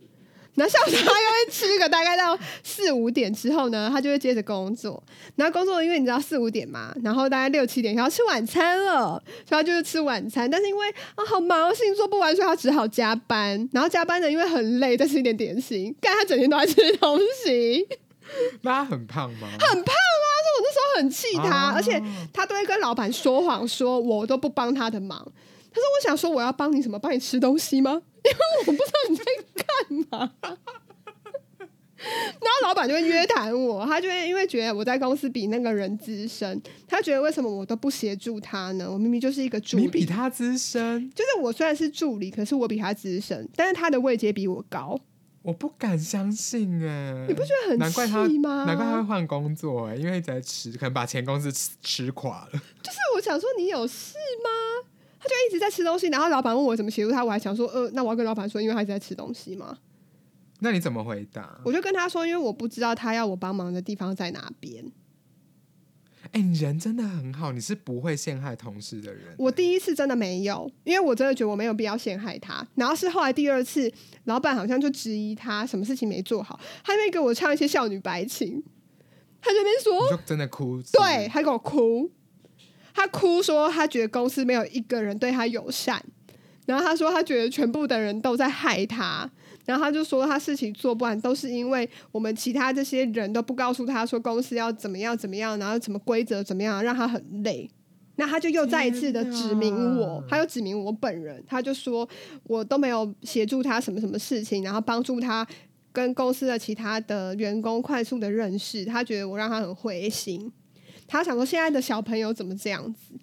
[0.56, 5.04] 然后下午茶又会吃个大概到四五点之后呢，他就会接着工作。
[5.36, 10.50] 然后工作因为你知道四五点嘛，然后大概六七点要吃晚餐了，所以他就是吃晚餐。
[10.50, 13.70] 但是因为啊好忙，事情做不完，所以他只好加班。
[13.72, 17.88] 然后加班呢，因为很累，再吃一点点心，干他整天都在吃东西。
[18.63, 19.48] 那他很胖吗？
[19.60, 19.96] 很胖
[20.80, 22.02] 候很气他，啊而且
[22.34, 25.18] 他都会跟老板说谎，说我都不帮他的忙。
[25.20, 26.98] 他说：“我想说，我要帮你什么？
[26.98, 28.02] 帮你吃东西吗？
[28.26, 29.66] 因为我不知道你在干
[30.10, 30.34] 嘛。”
[32.00, 38.88] 然后老板就会约谈我，他就会因为觉得我在公司比那个人资深，他觉得为什么我都不协助他呢？
[38.92, 45.00] 我明明就是一个助你比，他资深，就是我虽然是助理，可是我比他资深，但是他的位阶比我高，
[45.48, 48.06] 我不敢相信哎、你不觉得很难怪
[48.40, 48.66] 吗？
[48.66, 52.52] 难怪他会换工作哎、因为一直在吃，可能把前公司吃吃垮了。
[52.52, 54.90] 就是我想说，你有事吗？
[55.18, 59.78] 他就一直在吃东西，然后老板问我怎么协助他，我还想说，呃，那我要跟老板说，因为他一直在吃东西嘛。
[60.60, 61.58] 那你怎么回答？
[61.64, 64.84] 我就跟他说，因为我不知道他要我帮忙的地方在哪边。
[66.32, 69.36] 哎、你人真的很好，你是不会陷害同事的人。
[69.38, 72.66] 我第一次真的没有，因为我真的觉得我没有必要陷害他。
[72.76, 73.92] 然后是后来第二次，
[74.26, 78.63] 老板好像就质疑他什么事情没做好，他那边给我唱一些少女白情，
[79.42, 80.82] 他就那边说就真的哭。
[80.94, 82.10] 对，他给我哭，
[82.94, 86.04] 他哭说他觉得公司没有一个人对他友善，
[86.66, 89.30] 然后他说他觉得全部的人都在害他，
[89.68, 97.70] 然后他就说他事情做不完都是因为我们其他这些人都不告诉他说公司要怎么样怎么样，然后什么规则怎么样，让他很累。
[98.16, 102.08] 那他就又再一次的指明我，他又指明我本人，他就说
[102.46, 105.46] 我都没有协助他什么什么事情，然后帮助他
[105.92, 110.52] 跟公司的其他的员工快速的认识，他觉得我让他很灰心。
[111.06, 113.14] 他想说现在的小朋友怎么这样子？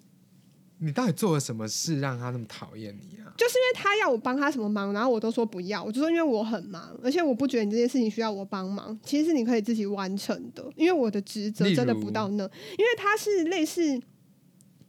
[0.79, 3.31] 你到底做了什么事让他那么讨厌你啊？
[3.37, 12.43] 就是因为他要我帮他什么忙，然后我都说不要，我就说因为我很忙，而且我不觉得你这件事情需要我帮忙，其实是你可以自己完成的，因为我的职责真的不到那，
[12.77, 14.01] 因为他是类似。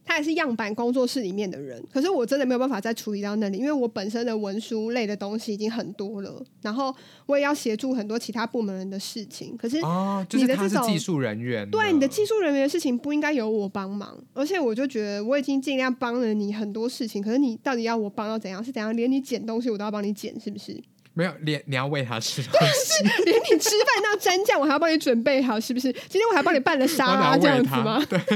[0.07, 9.55] 他也是样板工作室里面的人，可是我真的没有办法再处理到那里，因为我本身的文书类的东西已经很多了，然后我也要协助很多其他部门人的事情。
[9.57, 18.63] 可是哦，就是他你的这种是技术人员，对你的技术人员的事情不应该由我帮忙，而且我就觉得我已经尽量帮了你很多事情，可是你到底要我帮到怎样？
[18.63, 18.95] 是怎样？
[18.95, 20.81] 连你捡东西我都要帮你捡，是不是？
[21.17, 25.91] 没有连你要喂他吃东西， 连你吃饭那蘸酱我还要帮你准备好，是不是？
[25.91, 27.97] 今天我还帮你拌了沙拉这样子吗？
[28.07, 28.35] 对，就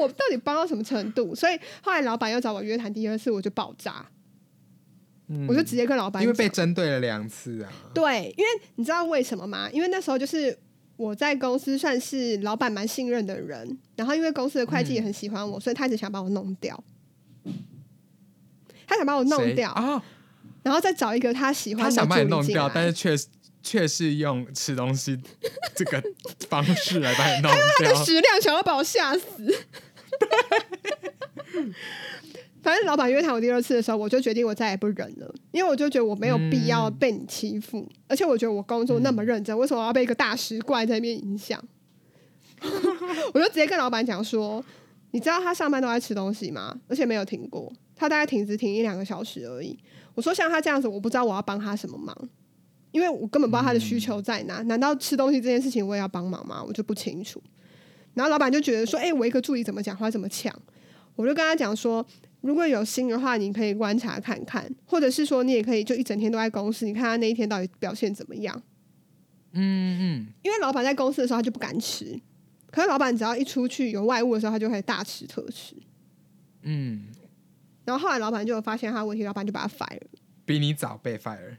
[0.00, 1.34] 我到底帮到什么程度？
[1.34, 4.06] 所以后来老板又找我约谈第二次，我就爆炸，
[5.28, 7.70] 嗯我就直接跟老板因为被讲针对了两次啊。
[7.92, 9.68] 对，因为你知道为什么吗？
[9.72, 10.56] 因为那时候就是
[10.96, 16.82] 我在公司算是老板蛮信任的人，然后因为公司的会计也很喜欢我，所以他一直想把我弄掉，
[18.86, 20.02] 他想把我弄掉，啊？
[20.68, 23.16] 然后再找一个他喜欢的他想把你弄掉，但是却
[23.62, 25.18] 却是用吃东西
[25.74, 26.02] 这个
[26.50, 28.04] 方式来把你弄掉他用他的。
[28.04, 29.64] 食量想要把我吓死。
[32.62, 41.58] 反反正老板约谈我第二次的时候，我就决定我再也不忍了，因为我就觉得我没有必要被你欺负，而且我觉得我工作那么认真，为什么要被一个大食怪在那边影响？
[43.32, 44.62] 我就直接跟老板讲说，
[45.12, 46.78] 你知道他上班都在吃东西吗？
[46.88, 49.78] 而且没有停过，他大概停只停一两个小时而已。
[50.18, 52.12] 我说像他这样子，我不知道我要帮他什么忙，
[52.90, 54.60] 因为我根本不知道他的需求在哪。
[54.62, 56.60] 难道吃东西这件事情我也要帮忙吗？
[56.60, 57.40] 我就不清楚。
[58.14, 60.52] 然后老板就觉得说，哎，我一个助理怎么讲话怎么呛？
[61.14, 62.04] 我就跟他讲说，
[62.40, 68.60] 如果有心的话，你可以观察看看，或者是说你也可以就一整天都在公司，你看他那一天到底表现怎么样。
[69.52, 72.20] 嗯嗯，因为老板在公司的时候他就不敢吃，
[72.72, 75.76] 可是老板只要一出去有外务的时候，他就会大吃特吃。
[76.62, 77.04] 嗯，
[77.88, 80.06] 然后后来老板就有发现他的问题，老板就把他 fire 了。
[80.44, 81.56] 比你早被 fire。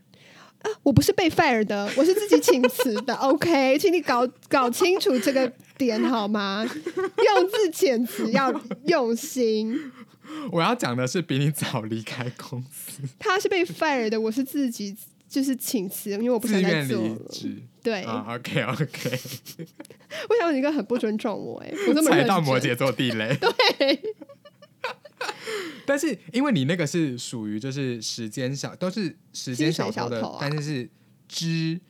[0.62, 3.16] 啊，我不是被 fire 的，我是自己请辞的。
[3.16, 6.64] OK，请你搞搞清楚这个点好吗？
[6.66, 8.54] 用字遣词要
[8.86, 9.76] 用心。
[10.52, 14.96] 我要讲的是比你早离开公司，他是被 fire 的，我是自己
[15.28, 17.16] 就是请辞，因为我不自想再愿离做了。
[17.32, 17.58] 职。
[17.82, 19.20] 对，啊，OK OK，
[20.30, 22.60] 我想你一个很不尊重我、哎，我这么认踩到摩。
[22.60, 23.36] 羯座地雷。
[23.38, 24.00] 对，
[25.86, 30.90] 但是因为你那个是属于就是时间小，都是时间小偷的，小偷啊但是是
[31.28, 31.82] 知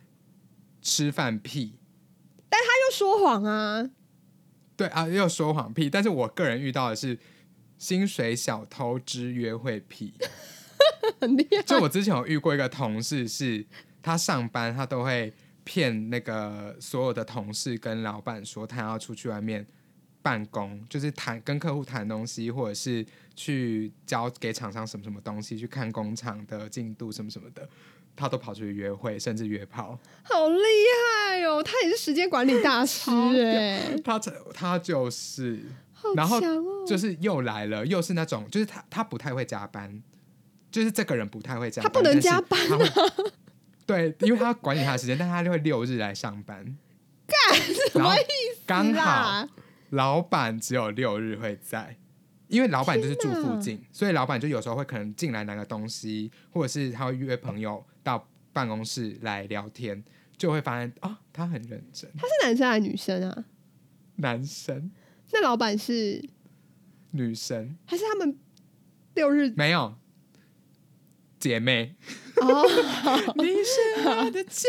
[0.81, 1.75] 吃饭屁。
[2.49, 3.89] 但他又说谎啊！
[4.75, 5.89] 对啊，又说谎屁。
[5.89, 7.19] 但是我个人遇到的是
[7.77, 10.13] 薪水小偷之约会屁。
[11.19, 11.61] 很厉害。
[11.63, 13.65] 就我之前有遇过一个同事是，
[14.01, 19.67] 他上班他都会骗那个所有的同事跟老板说他要出去外面
[20.29, 23.03] 办公，就是谈跟客户谈东西，或者是
[23.35, 27.67] 去交给厂商什么什么东西，去看工厂的进度什么什么的，
[28.15, 29.97] 他都跑出去约会，甚至约炮。
[30.21, 31.63] 好厉害哦！
[31.63, 34.19] 他也是时间管理大师超哎、他
[34.53, 35.63] 他就是
[35.93, 36.39] 好然后！
[36.85, 39.99] 就是又来了，又是那种就是他他不太会加班，
[40.69, 42.77] 就是这个人不太会加班，他不能加班啊。
[43.87, 46.77] 对，因为他要管理他的时间，但他就会六日来上班。
[47.25, 47.59] 干
[47.91, 48.61] 什么意思？
[48.67, 49.49] 刚好啦，
[49.89, 51.97] 老板只有六日会在，
[52.47, 60.03] 因为老板就是住附近，所以老板就有时候会可能进来拿个东西，或者是他会约朋友到办公室来聊天，
[60.37, 62.09] 就会发现啊、他很认真。
[62.17, 63.45] 他是男生还是女生啊？
[64.17, 64.91] 男生、
[65.31, 66.27] 那老板是？
[67.11, 67.77] 女生。
[67.85, 68.37] 还是他们
[69.15, 69.49] 六日？
[69.55, 69.95] 没有。
[71.39, 71.95] 姐妹，
[72.41, 72.67] 哦，
[73.37, 74.67] 你是我的姐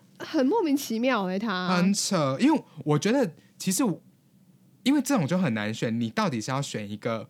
[0.18, 3.82] 很莫名其妙哎、他很扯，因为我觉得其实
[4.82, 7.28] 因为这种就很难选，你到底是要选一个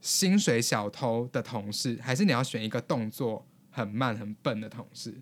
[0.00, 5.20] 薪水小偷的同事，还是你要选一个动作很慢很笨的同事？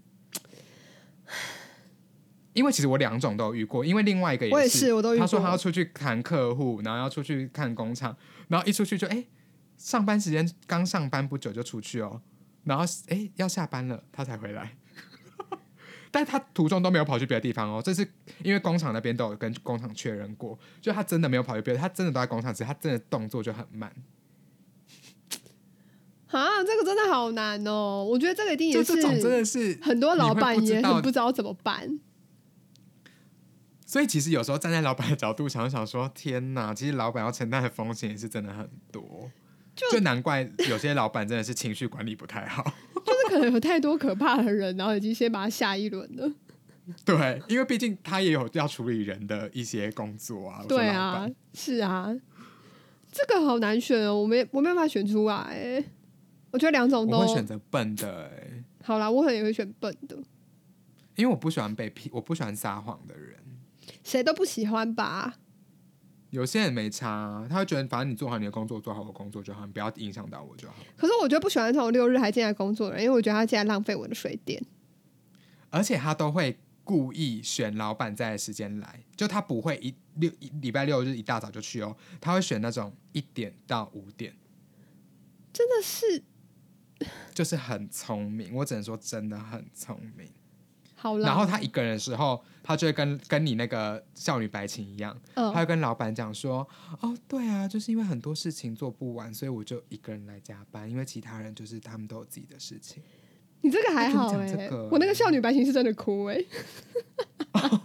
[2.55, 5.17] 因为其实我两种都有遇过，因为另外一个是，我也是，我都。
[5.17, 8.17] 他说他要出去谈客户，然后要出去看工厂，
[8.49, 9.25] 然后一出去就哎、
[9.77, 12.21] 上班时间刚上班不久就出去哦，
[12.65, 14.77] 然后哎、要下班了他才回来，
[16.11, 18.07] 但他途中都没有跑去别的地方哦，这是
[18.43, 23.93] 因为工厂那边都有跟工厂确认过，就他真的没有跑去别的，他真的都在工厂，只是他真的动作就很慢，
[26.29, 28.05] 啊，这个真的好难哦！
[28.05, 32.01] 我觉得这个一定也是这种真的是很多老板也很不知道怎么办。
[33.87, 39.31] 所以其实有时候站在老板的角度想想说，天哪，其实老板要承担的风险也是真的很多，
[39.75, 42.71] 就难怪有些老板真的是情绪管理不太好。
[43.09, 46.31] 就是可能有太多可怕的人，然后已经先把他下一轮了。
[47.05, 50.65] 对，因为毕竟他也有要处理人的一些工作啊。
[50.69, 52.15] 对啊，是啊，
[53.11, 55.85] 这个好难选哦，我没我没有办法选出来欸。
[56.51, 60.17] 我觉得两种都我会选择笨的、欸，好啦，我可能也会选笨的，
[61.15, 63.37] 因为我不喜欢被骗，我不喜欢撒谎的人。
[64.03, 65.37] 谁都不喜欢吧？
[66.31, 70.75] 有些人没差啊、他会觉得反正你做好你的工作，做好我的工作就好，你不要影响到我就好。
[70.97, 74.63] 可是我觉得不喜欢这种六日还进来工作的人，因为我觉得他进来浪费我的水电。
[75.71, 84.35] 而且他都会故意选老板在的时间来，就他不会一六礼拜六日一大早就去哦，他会选那种一点到五点，
[85.53, 86.23] 真的是
[87.35, 88.55] 就是很聪明。
[88.55, 90.31] 我只能说真的很聪明。
[91.23, 95.53] 然后他一个人的时候，他就会跟跟你那个少女白情一样，嗯。
[95.53, 96.67] 他会跟老板讲说
[97.01, 103.03] ：“哦，对啊，就是因为很多事情做不完，所以我就一个人来加班，因为其他人就是他们都有自己的事情。
[103.61, 104.89] 你这个还好哎、跟你讲这个？
[104.91, 106.45] 我那个少女白情是真的哭哎、”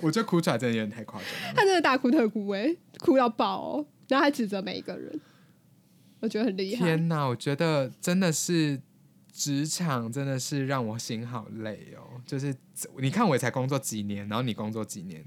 [0.00, 1.54] 我觉得哭出来真的有点太夸张了。
[1.54, 5.20] 她真的大哭特哭哎、哭到爆哦，然后还指责每一个人，
[6.20, 6.86] 我觉得很厉害。
[6.86, 8.80] 天哪，我觉得真的是
[9.38, 12.20] 职场真的是让我心好累哦。
[12.26, 12.52] 就是
[12.96, 15.24] 你看，我才工作几年，然后你工作几年，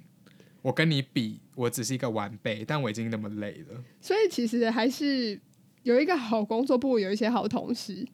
[0.61, 3.81] 我跟你比，我只是一个晚辈，但我已经那么累了。
[4.01, 5.39] 所以其实还是
[5.83, 8.05] 有一个好工作，不如有一些好同事。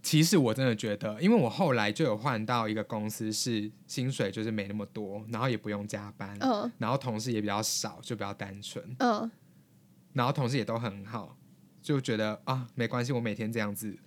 [0.00, 9.28] 其实我真的觉得，因为我后来就有换到一个公司，是薪水就是没那么多，然后也不用加班，嗯然后同事也比较少，就比较单纯，嗯，
[10.12, 11.36] 然后同事也都很好，
[11.82, 13.98] 就觉得啊没关系，我每天这样子，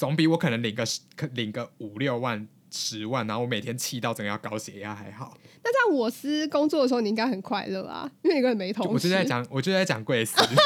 [0.00, 1.02] 总比我可能领个十
[1.34, 5.36] 领个五六万、十万，然后我每天气到整个要高血压还好。
[5.62, 8.88] 那在我司工作的时候，你应该很快乐啊，因为你根本没同事。
[8.88, 10.56] 就我就在讲，我就在讲贵司，可是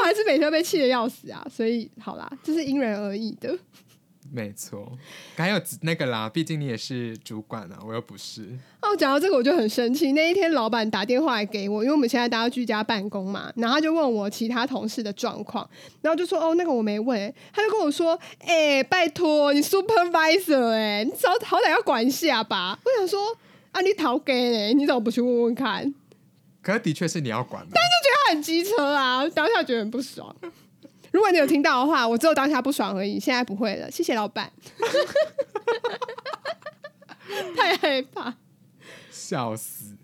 [0.00, 3.56] 我还是每天被气的要死啊，所以好啦，这是因人而异的。
[4.34, 4.90] 没错。
[5.36, 8.42] 还有那个啦，毕竟你也是主管啊，我又不是。
[8.82, 10.10] 哦，讲到这个我就很生气。
[10.10, 15.70] 那一天老板打电话来给我，因为我们现在大家居家办公嘛，然后他就问我其他同事的状况，
[16.02, 22.76] 然后就说哦那个我没问、欸，他就跟我说，哎、拜托你 supervisor 哎、你早好歹要管一下吧。
[22.84, 23.20] 我想说
[23.70, 25.94] 啊你逃给嘞，你怎么不去问问看？
[26.60, 30.34] 可是的确是你要管的，他很机车啊，当下觉得很不爽。
[31.14, 33.88] 如果你有听到的话，我只有当下不爽而已，现在不会了。
[33.88, 34.52] 谢谢老板，
[37.56, 38.34] 太害怕。
[39.12, 39.96] 笑死。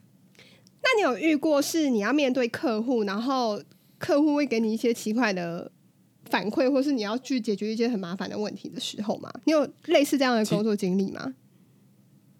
[0.80, 3.60] 那你有遇过是你要面对客户，然后
[3.98, 5.72] 客户会给你一些奇怪的
[6.26, 9.28] 反馈，或是你要去解决一些很麻烦的问题的时候吗？
[9.46, 11.34] 你有类似这样的工作经历吗？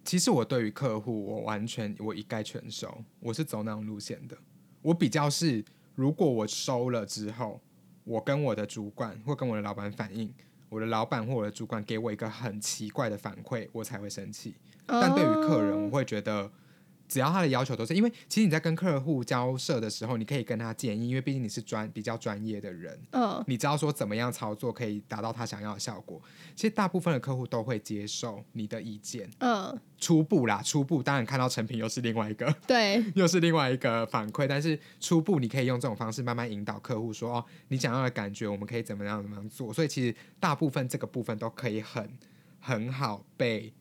[0.05, 4.37] 其实我对于客户，我完全我一概全收，我是走那种路线的。
[4.81, 7.59] 我比较是，如果我收了之后，
[8.03, 10.33] 我跟我的主管或跟我的老板反映，
[10.69, 14.55] 我的老板或我的主管给我一个很奇怪的反馈，我才会生气。
[14.87, 16.51] 但对于客人，我哦会觉得，
[17.11, 26.21] 只要他的要求都是，因为其实你在跟客户交涉的时候，你可以跟他建议，因为毕竟你是专比较专业的人，嗯你知道说怎么样操作可以达到他想要的效果。
[26.55, 34.47] 其实大部分的客户都会接受你的意见，嗯，初步啦，初步当然看到成品又是另外一个， 对， 又是另外一个反馈。
[34.47, 39.73] 但是初步你可以用这种方式慢慢引导客户说，哦，你想要的感觉，我们可以怎么样怎么样做。
[39.73, 42.09] 所以其实大部分这个部分都可以很
[42.61, 43.73] 很好被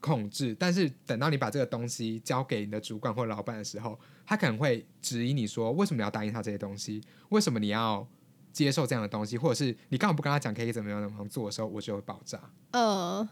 [0.00, 0.54] 控制。
[0.58, 7.02] 但是等到你把这个东西交给你的主管或老板的时候，他可能会质疑你说，为什么你要答应他这些东西？
[7.30, 8.06] 为什么你要
[8.52, 9.36] 接受这样的东西？
[9.38, 12.50] 或者是你干嘛不跟他讲可以怎么样怎么样做的时候，我就会爆炸。
[12.72, 13.28] 呃，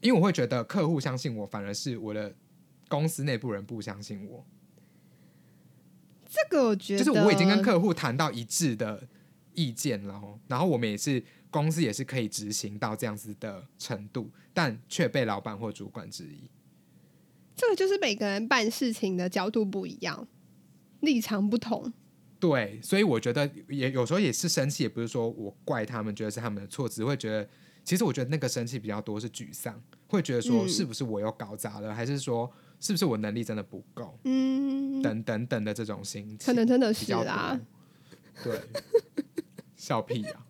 [0.00, 2.34] 因为我会觉得客户相信我，反而是我的
[2.88, 4.44] 公司内部人不相信我。
[6.30, 9.08] 这个我觉得就是我已经跟客户谈到一致的
[9.54, 16.50] 意见了哦，然后我们也是公司也是可以执行到这样子的程度，但却被老板或主管质疑。
[17.56, 20.28] 这个就是每个人办事情的角度不一样，
[21.00, 21.92] 立场不同。
[22.38, 27.48] 对，所以我觉得也有时候也是生气，也不是说我怪他们，觉得是他们的错，只会觉得
[27.82, 37.60] 其实我觉得那个生气比较多是沮丧，会觉得说嗯是不是我又搞砸了，还是说是不是我能力真的不够，嗯，等等等的这种心情，可能真的是比较啦。
[38.44, 38.60] 对，
[39.74, 40.46] 笑屁啊呀、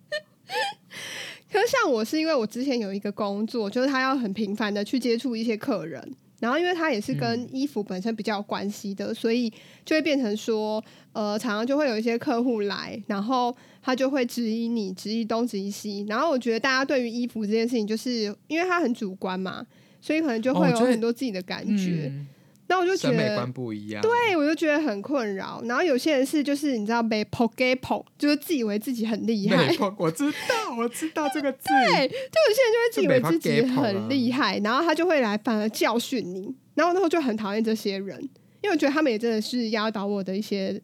[1.50, 6.02] 可是像我是因为我之前有一个工作，就是他要很频繁的去接触一些客人，
[6.40, 9.50] 然后因为他也是嗯跟衣服本身比较有关系的，所以
[9.84, 10.82] 就会变成说，
[11.12, 16.04] 呃，常常就会有一些客户来，然后他就会质疑你，质疑东，质疑西。
[16.08, 19.66] 然后我觉得大家对于衣服这件事情，就是因为它很主观嘛，
[20.00, 22.12] 所以可能就会有很多自己的感觉。
[22.12, 22.26] 嗯，
[22.68, 24.02] 那我就觉审美得观不一样。
[24.02, 25.60] 对，我就觉得很困扰。
[25.64, 31.66] 然后有些人是就是你知道被 p o p o 就是自以为自己很厉害，我知道，我知道这个字。
[31.66, 36.54] 对，就有些人就会自以为自己很厉害，然后他就会来反而教训你。
[36.74, 38.20] 然后那时候就很讨厌这些人，
[38.62, 40.80] 因为我觉得他们也真的是压倒我的一些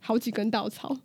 [0.00, 0.96] 好几根稻草。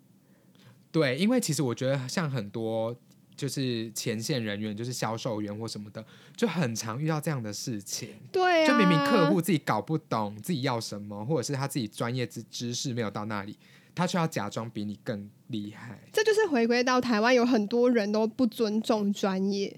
[0.92, 2.96] 对，因为其实我觉得像很多
[3.38, 6.04] 就是前线人员，就是销售员或什么的，
[6.36, 8.10] 就很常遇到这样的事情。
[8.32, 13.56] 对啊，就明明客户自己搞不懂自己要什么，或者是他自己专业知知识没有到那里，
[13.94, 16.00] 他却要假装比你更厉害。
[16.12, 19.78] 这就是回归到台湾，有很多人都不尊重专业，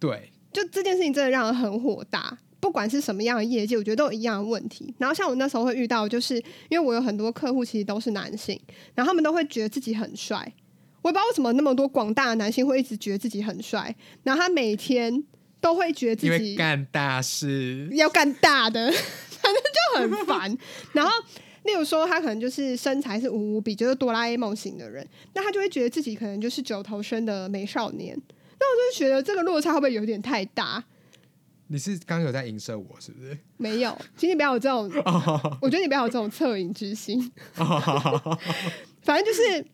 [0.00, 2.38] 对，就这件事情真的让人很火大。
[2.58, 4.94] 不管是什么样的业界，我觉得都有一样的问题。
[4.98, 6.36] 然后像我那时候会遇到，就是
[6.68, 8.58] 因为我有很多客户其实都是男性，
[8.94, 10.54] 然后他们都会觉得自己很帅。
[11.02, 15.22] 我也不知道为什么那么多广大的男性会一直觉得自己很帅，然后他每天
[15.60, 17.88] 都会觉得因为自己干大事。
[17.92, 18.90] 要干大的，
[19.28, 19.62] 反正
[20.08, 20.56] 就很烦。
[20.92, 21.10] 然后，
[21.64, 28.16] 例如说他可能就是身材是五五比，就是哆啦 A 梦型的人，那他就会觉得自己可能就是九头身的美少年。
[28.58, 30.84] 那我就觉得这个落差会不会有点太大？
[31.66, 33.36] 你是刚刚有在影射我是不是？
[33.56, 34.90] 没有，请你不要有这种，
[35.60, 37.32] 我觉得你不要有这种恻隐之心。
[37.54, 39.64] 反正就是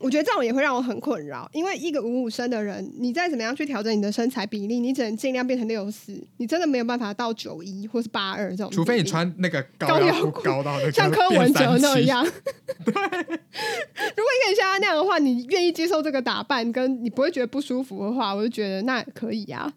[0.00, 8.70] 我觉得这种也会让我很困扰，因为一个五五身的人，你再怎么样去调整你的身材比例，你只能尽量变成六四，你真的没有办法到九一或是八二这种。
[8.70, 12.24] 除非你穿那个高腰裤 高到那个 像柯文哲那样。
[12.84, 12.92] 对。
[12.94, 19.72] 如果你可以像他那样的话，你愿意接受这个打扮，跟你不会觉得不舒服的话，我就觉得那可以呀、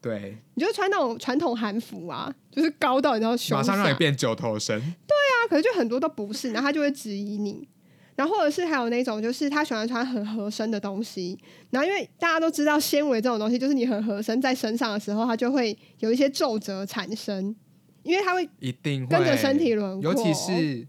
[0.00, 4.80] 对，你就穿那种传统韩服啊，就是高到你知道胸马上让你下变九头身。
[4.80, 7.68] 对啊，可是就很多都不是，然后他就会质疑你。
[8.16, 11.38] 然后或者是还有那种，就是他喜欢穿很合身的东西，
[11.70, 17.54] 然后因为大家都知道纤维这种东西，就是你很合身在身上的时候，它就会有一些皱褶产生，
[18.02, 20.88] 因为它会一定会跟着身体轮廓，尤其是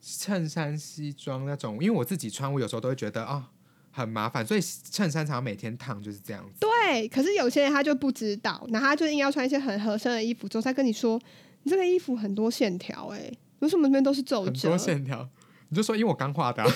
[0.00, 3.50] 衬衫、西装那种，因为我自己穿，我有时候都会觉得啊、
[3.90, 6.60] 很麻烦，所以衬衫常常每天烫就是这样子。
[6.60, 7.08] 对。
[7.08, 11.20] 可是有些人他就不知道，然后他就硬要穿一些很合身的衣服，之后再跟你说，
[11.64, 14.78] 你这个衣服很多线条、欸，哎，为什么这边都是皱褶很多？
[14.78, 15.28] 线条，
[15.68, 16.68] 你就说因为我刚画的、啊，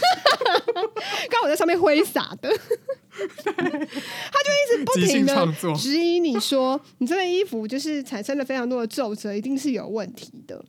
[1.30, 5.52] 刚我在上面挥洒的，他就一直不停的。
[5.76, 10.64] 质疑你说，你这件衣服就是产生了非常多的皱褶，一定是有问题的。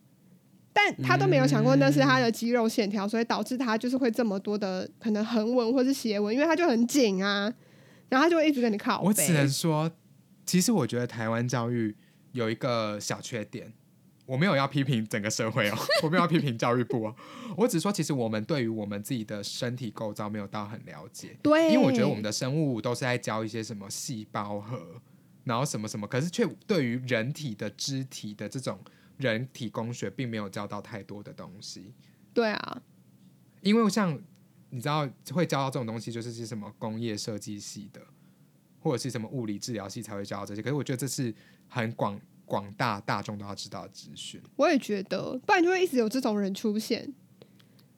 [0.73, 7.51] 但他都没有想过那是他的肌肉线条，所以导致他就是会这么多的可能横纹或是斜纹，因为他就很紧啊，
[8.07, 9.01] 然后他就会一直跟你靠。
[9.01, 9.91] 我只能说，
[10.45, 11.95] 其实我觉得台湾教育
[12.31, 13.73] 有一个小缺点。
[14.25, 17.15] 我没有要批评整个社会哦， 我没有要批评教育部哦，
[17.57, 21.35] 我只说其实我们对于我们自己的身体构造没有到很了解。
[21.41, 25.01] 对，因为我觉得我们的生物都是在教一些什么细胞核，
[25.43, 28.79] 然后什么什么，可是却对于人体的肢体的这种
[29.17, 31.93] 人体工学，并没有教到太多的东西。
[32.33, 32.81] 对啊，
[33.61, 34.17] 因为像
[34.69, 37.99] 你知道会教到这种东西，就是是什么工业设计系的，
[38.79, 40.61] 或者是什么物理治疗系才会教到这些。
[40.61, 41.33] 可是我觉得这是
[41.67, 42.17] 很广
[42.51, 44.41] 广大大众都要知道的资讯。
[44.57, 47.13] 我也觉得，不然就会一直有这种人出现，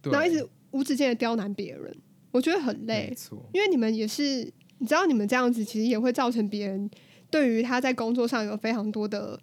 [0.04, 1.98] 然后一直无止境的刁难别人，
[2.30, 3.12] 我觉得很累。
[3.18, 4.44] 错，因为你们也是，
[4.78, 6.88] 你知道你们这样子其实也会造成别人
[7.32, 9.40] 对于他在工作上有非常多的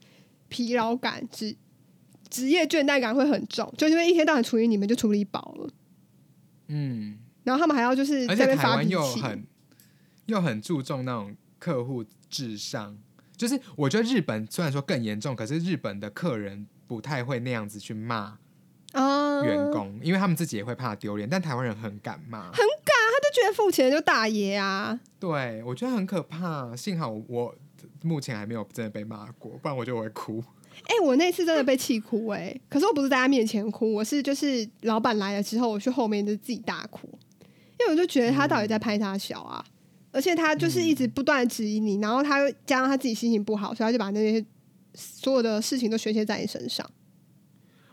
[0.48, 1.56] 疲劳感，职
[2.28, 5.70] 职业倦怠感会很重，就因为一天到晚处理你们就处理饱了，
[6.68, 9.46] 嗯，然后他们还要就是而且在那边台湾又发脾气，很
[10.26, 12.96] 又很注重那种客户至上，
[13.40, 18.36] 就是我觉得日本虽然说更严重，可是日本的客人不太会那样子去骂
[18.92, 26.76] 啊，员工，因为他们自己也会怕丢脸，但台湾人很敢骂，很敢，他就觉得付钱就大爷啊，对我觉得很可怕。
[26.76, 27.54] 幸好我
[28.02, 30.44] 目前还没有真的被骂过，不然我觉得我会哭。
[30.82, 37.08] 哎、我那次真的被气哭哎、可是我不是在他面前哭，我是就是老板来了之后，我去后面就自己大哭，
[37.78, 39.64] 因为我就觉得他到底在拍他小啊，
[40.12, 44.44] 而且他就是一直不断的质疑你，然后他又加上他自己心情不好，所以他就把那些
[44.94, 46.90] 所有的事情都宣泄在你身上，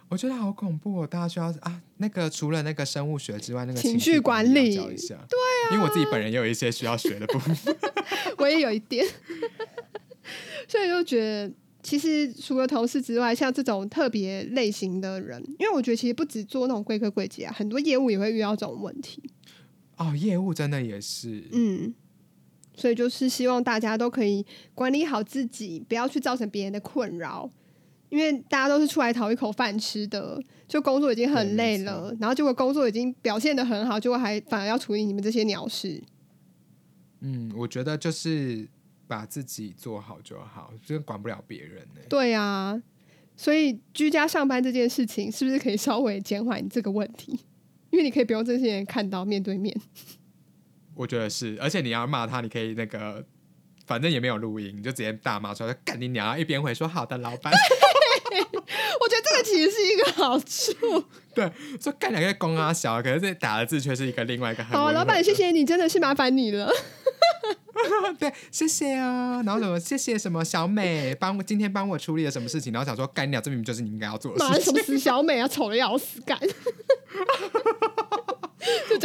[0.10, 1.08] 我觉得好恐怖哦！
[1.08, 5.16] 大家需要啊，那个除了那个生物学之外，那个情绪绪管理教一下。
[5.30, 5.38] 对
[5.70, 7.56] 啊，因为我自己本人也有一些需要学的部分。
[8.38, 9.06] 我也有一点，
[10.68, 11.54] 所以就觉得。
[11.84, 19.24] 其实除了同事之外，像这种特别类型的人，因为我觉得其实不止做那种贵客贵姐啊，很多业务也会遇到这种问题。
[19.96, 21.94] 哦，业务真的也是，嗯，
[22.78, 27.50] 所以就是希望大家都可以管理好自己，不要去造成别人的困扰。
[28.10, 36.02] 因为大家都是出来讨一口饭吃的，就工作已经很累了，然后结果工作已经表现的很好，结果还反而要处理你们这些鸟事。
[37.20, 38.66] 嗯，我觉得就是
[39.08, 42.82] 把自己做好就好，就是管不了别人呢、对啊，
[43.36, 47.38] 所以居家上班这件事情是不是可以稍微减缓这个问题？
[47.90, 49.78] 因为你可以不用这些人看到面对面。
[50.98, 53.24] 我觉得是，而且你要骂他，你可以那个，
[53.86, 56.38] 反正也没有录音，你就直接大骂出来，干你娘！
[56.38, 57.54] 一边回说好的，老板，
[59.00, 61.06] 我觉得这个其实是一个好处。
[61.36, 66.72] 对说干两个公啊小，可是这打的字却是一个另外一个很好，老板，的谢谢你，真的是麻烦你了。
[68.18, 74.64] 对，谢谢啊，然后什么谢谢什么小美帮我今天帮我处理了什么事情，然后想说干掉，这明明就是你应该要做的事情。
[74.64, 76.40] 什么死小美啊，丑的要死，干！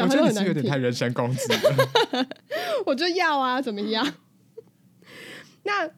[0.08, 2.28] 就我讲话都很难觉得你是有点太，人身攻击了。
[2.86, 4.14] 我就要啊，怎么样？
[5.64, 5.88] 那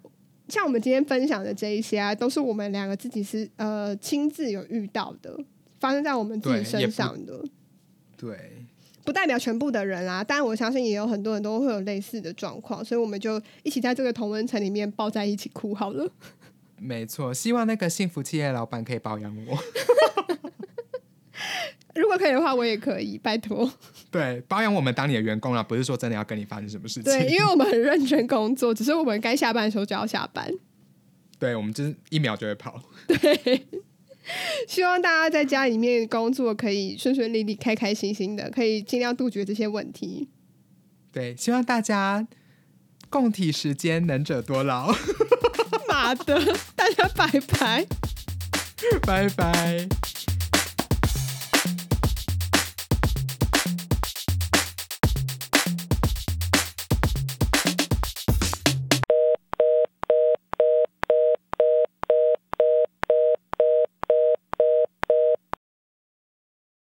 [0.49, 5.39] 像我们今天分享的这一些啊，都是我们两个自己是呃亲自有遇到的，
[5.81, 7.43] 发生在我们自己身上的，
[8.17, 8.67] 对，
[9.05, 10.23] 不代表全部的人啊。
[10.23, 16.11] 但我相信也有很多人都会有类似的状况，所以我们就一起在这个同温层里面抱在一起哭好了。
[16.77, 19.59] 没错，希望那个幸福企业老板可以包养我。
[21.95, 23.71] 如果可以的话我也可以拜托。
[24.11, 27.05] 对包养我们当你的员工啊不是说真的要跟你发生什么事情。
[27.05, 30.53] 对因为我们很认真工作只是我们该下班的时候就要下班
[31.39, 32.81] 对我们真一秒就会跑。
[33.07, 33.67] 对。
[34.67, 40.29] 希望大家在家里面工作可以顺顺利利开开心心的可以尽量杜绝这些问题。
[41.13, 42.27] 对希望大家
[43.09, 44.93] 共体时间能者多劳。
[45.89, 46.41] 妈的
[46.75, 47.87] 大家拜拜。
[49.03, 49.89] 拜拜。